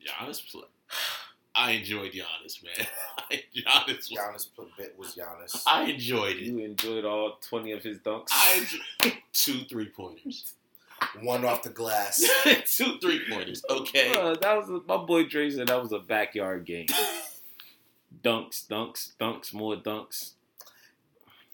[0.07, 0.63] Giannis, play-
[1.55, 2.87] I enjoyed Giannis, man.
[3.57, 5.63] Giannis, was, Giannis put bit was Giannis.
[5.67, 6.43] I enjoyed it.
[6.43, 8.29] You enjoyed all twenty of his dunks.
[8.31, 8.59] I
[9.03, 10.53] enjoyed two three pointers,
[11.21, 12.23] One off the glass.
[12.67, 13.63] two three pointers.
[13.69, 16.87] Okay, Uh, that was my boy Dre said that was a backyard game.
[18.23, 20.33] dunks, dunks, dunks, more dunks.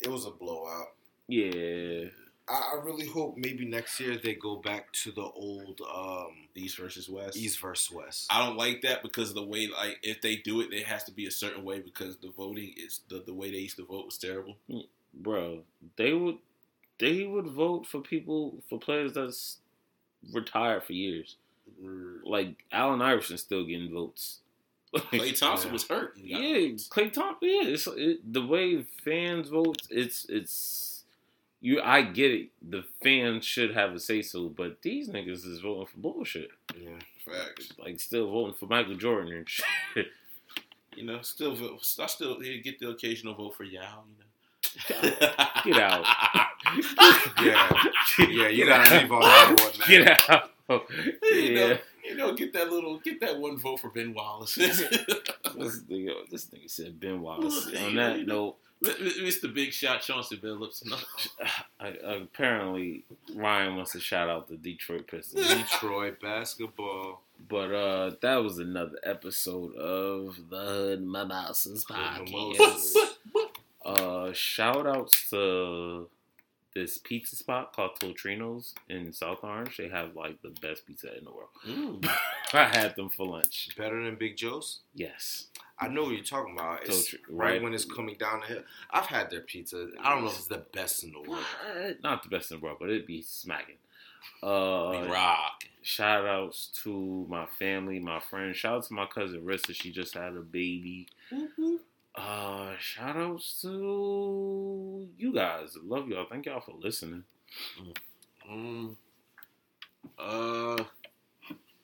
[0.01, 0.88] It was a blowout.
[1.26, 2.07] Yeah,
[2.49, 6.78] I, I really hope maybe next year they go back to the old um, East
[6.78, 7.36] versus West.
[7.36, 8.26] East versus West.
[8.30, 11.05] I don't like that because of the way, like, if they do it, it has
[11.05, 13.84] to be a certain way because the voting is the, the way they used to
[13.84, 14.57] vote was terrible.
[15.12, 15.61] bro,
[15.96, 16.38] they would
[16.99, 19.59] they would vote for people for players that's
[20.32, 21.36] retired for years.
[22.24, 24.40] Like Allen Iverson still getting votes.
[24.94, 25.72] Klay Thompson Yeah.
[25.72, 26.16] was hurt.
[26.16, 26.38] Yeah,
[26.70, 26.88] votes.
[26.88, 27.38] Klay Thompson.
[27.49, 29.82] Yeah, it's it, the way fans vote.
[29.90, 31.05] It's it's
[31.61, 31.80] you.
[31.82, 32.49] I get it.
[32.68, 36.51] The fans should have a say so, but these niggas is voting for bullshit.
[36.80, 36.90] yeah.
[37.24, 37.74] Facts.
[37.78, 40.07] Like still voting for Michael Jordan and shit.
[40.96, 41.55] You know, still,
[42.01, 44.03] I still get the occasional vote for Yao.
[44.88, 45.11] You know,
[45.64, 46.07] Get out.
[47.43, 47.71] Yeah.
[48.19, 50.05] Yeah, you gotta leave on that one, man.
[50.05, 50.51] Get out.
[50.71, 51.77] You know, yeah.
[52.05, 54.59] you know, get that little, get that one vote for Ben Wallace.
[55.59, 57.66] This nigga, this nigga said Ben Wallace.
[57.85, 59.53] On that note, Mr.
[59.53, 60.85] Big Shot Chauncey Billups.
[60.87, 60.97] No.
[61.81, 63.05] I, apparently
[63.35, 65.49] Ryan wants to shout out the Detroit Pistons.
[65.71, 67.23] Detroit basketball.
[67.49, 72.31] But uh that was another episode of the Hood Mimosas Hood podcast.
[72.31, 72.97] Mimosas.
[73.85, 76.09] Uh shout outs to
[76.79, 79.76] this pizza spot called Totrino's in South Orange.
[79.76, 81.49] They have like the best pizza in the world.
[81.66, 82.09] Mm.
[82.53, 83.70] I had them for lunch.
[83.76, 84.81] Better than Big Joe's?
[84.95, 85.47] Yes.
[85.81, 86.85] I know what you're talking about.
[86.85, 87.62] It's Totri- right, right.
[87.62, 88.62] when it's coming down the hill.
[88.91, 89.89] I've had their pizza.
[90.03, 91.45] I don't know if it's the best in the world.
[91.74, 92.03] What?
[92.03, 93.76] Not the best in the world, but it'd be smacking.
[94.43, 95.64] Uh We rock.
[95.83, 98.57] Shout outs to my family, my friends.
[98.57, 99.74] Shout out to my cousin Rissa.
[99.74, 101.09] She just had a baby.
[102.19, 105.77] Uh, shout outs to you guys.
[105.85, 106.27] Love y'all.
[106.29, 107.23] Thank y'all for listening.
[108.51, 108.97] Mm.
[110.19, 110.83] Uh,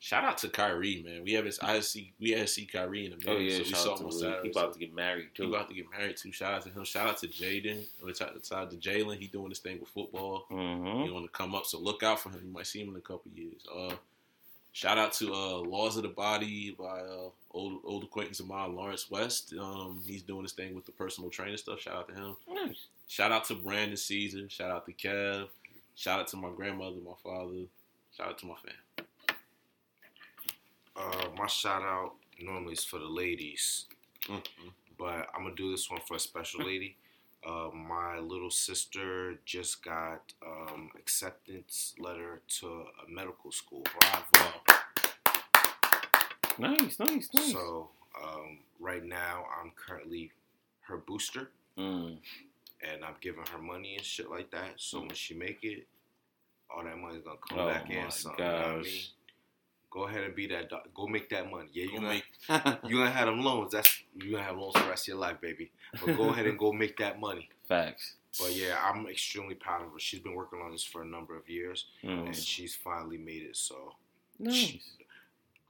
[0.01, 1.23] shout out to Kyrie, man.
[1.25, 3.29] We haven't I see we haven't see Kyrie in a minute.
[3.29, 4.19] Oh yeah, so we saw him on to.
[4.19, 4.41] Saturday.
[4.45, 5.45] He about to get married too.
[5.45, 6.33] he about to get married too.
[6.33, 6.85] Shout out to him.
[6.85, 7.85] Shout out to Jaden.
[8.17, 9.19] Shout out to Jalen.
[9.19, 10.47] He doing this thing with football.
[10.49, 12.41] hmm He want to come up, so look out for him.
[12.45, 13.63] You might see him in a couple years.
[13.73, 13.95] Uh,
[14.75, 18.75] shout out to uh, Laws of the Body by uh, old old acquaintance of mine,
[18.77, 19.55] Lawrence West.
[19.59, 21.81] Um, he's doing this thing with the personal training stuff.
[21.81, 22.37] Shout out to him.
[22.53, 22.89] Nice.
[23.09, 24.49] Shout out to Brandon Caesar.
[24.51, 25.49] Shout out to Kev.
[25.97, 27.63] Shout out to my grandmother, my father.
[28.17, 29.07] Shout out to my fam.
[30.97, 33.87] Uh, my shout out normally is for the ladies,
[34.29, 34.69] Mm-hmm.
[34.99, 36.97] but I'm gonna do this one for a special lady.
[37.47, 42.67] Uh, my little sister just got um, acceptance letter to
[43.07, 43.83] a medical school.
[44.01, 44.51] Bravo.
[46.59, 47.53] Nice, nice, nice.
[47.53, 47.91] So
[48.23, 50.31] um, right now I'm currently
[50.83, 52.19] her booster, Mm.
[52.83, 54.75] and I'm giving her money and shit like that.
[54.77, 55.87] So when she make it,
[56.71, 58.11] all that money's gonna come Oh back in.
[58.11, 58.85] So, you know I mean?
[59.95, 60.03] Gosh.
[60.03, 60.69] Go ahead and be that.
[60.71, 61.69] doc- Go make that money.
[61.73, 62.25] Yeah, you Go gonna make
[62.91, 63.73] you gonna have them loans.
[63.73, 65.71] That's you gonna have loans for the rest of your life, baby.
[66.05, 67.49] But go ahead and go make that money.
[67.69, 68.15] Facts.
[68.41, 69.99] But yeah, I'm extremely proud of her.
[70.01, 72.35] She's been working on this for a number of years, and Mm.
[72.35, 73.57] she's finally made it.
[73.57, 73.95] So
[74.41, 74.79] Nice.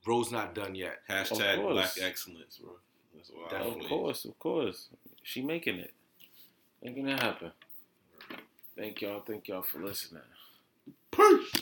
[0.06, 1.00] road's not done yet.
[1.08, 1.70] hashtag Of.
[1.72, 2.72] Black excellence, bro.
[3.14, 3.84] That's what I Definitely.
[3.84, 4.88] Of course, of course.
[5.22, 5.92] She making it.
[6.82, 7.52] Making it happen.
[8.76, 9.20] Thank y'all.
[9.20, 10.22] Thank y'all for listening.
[11.10, 11.52] Peace.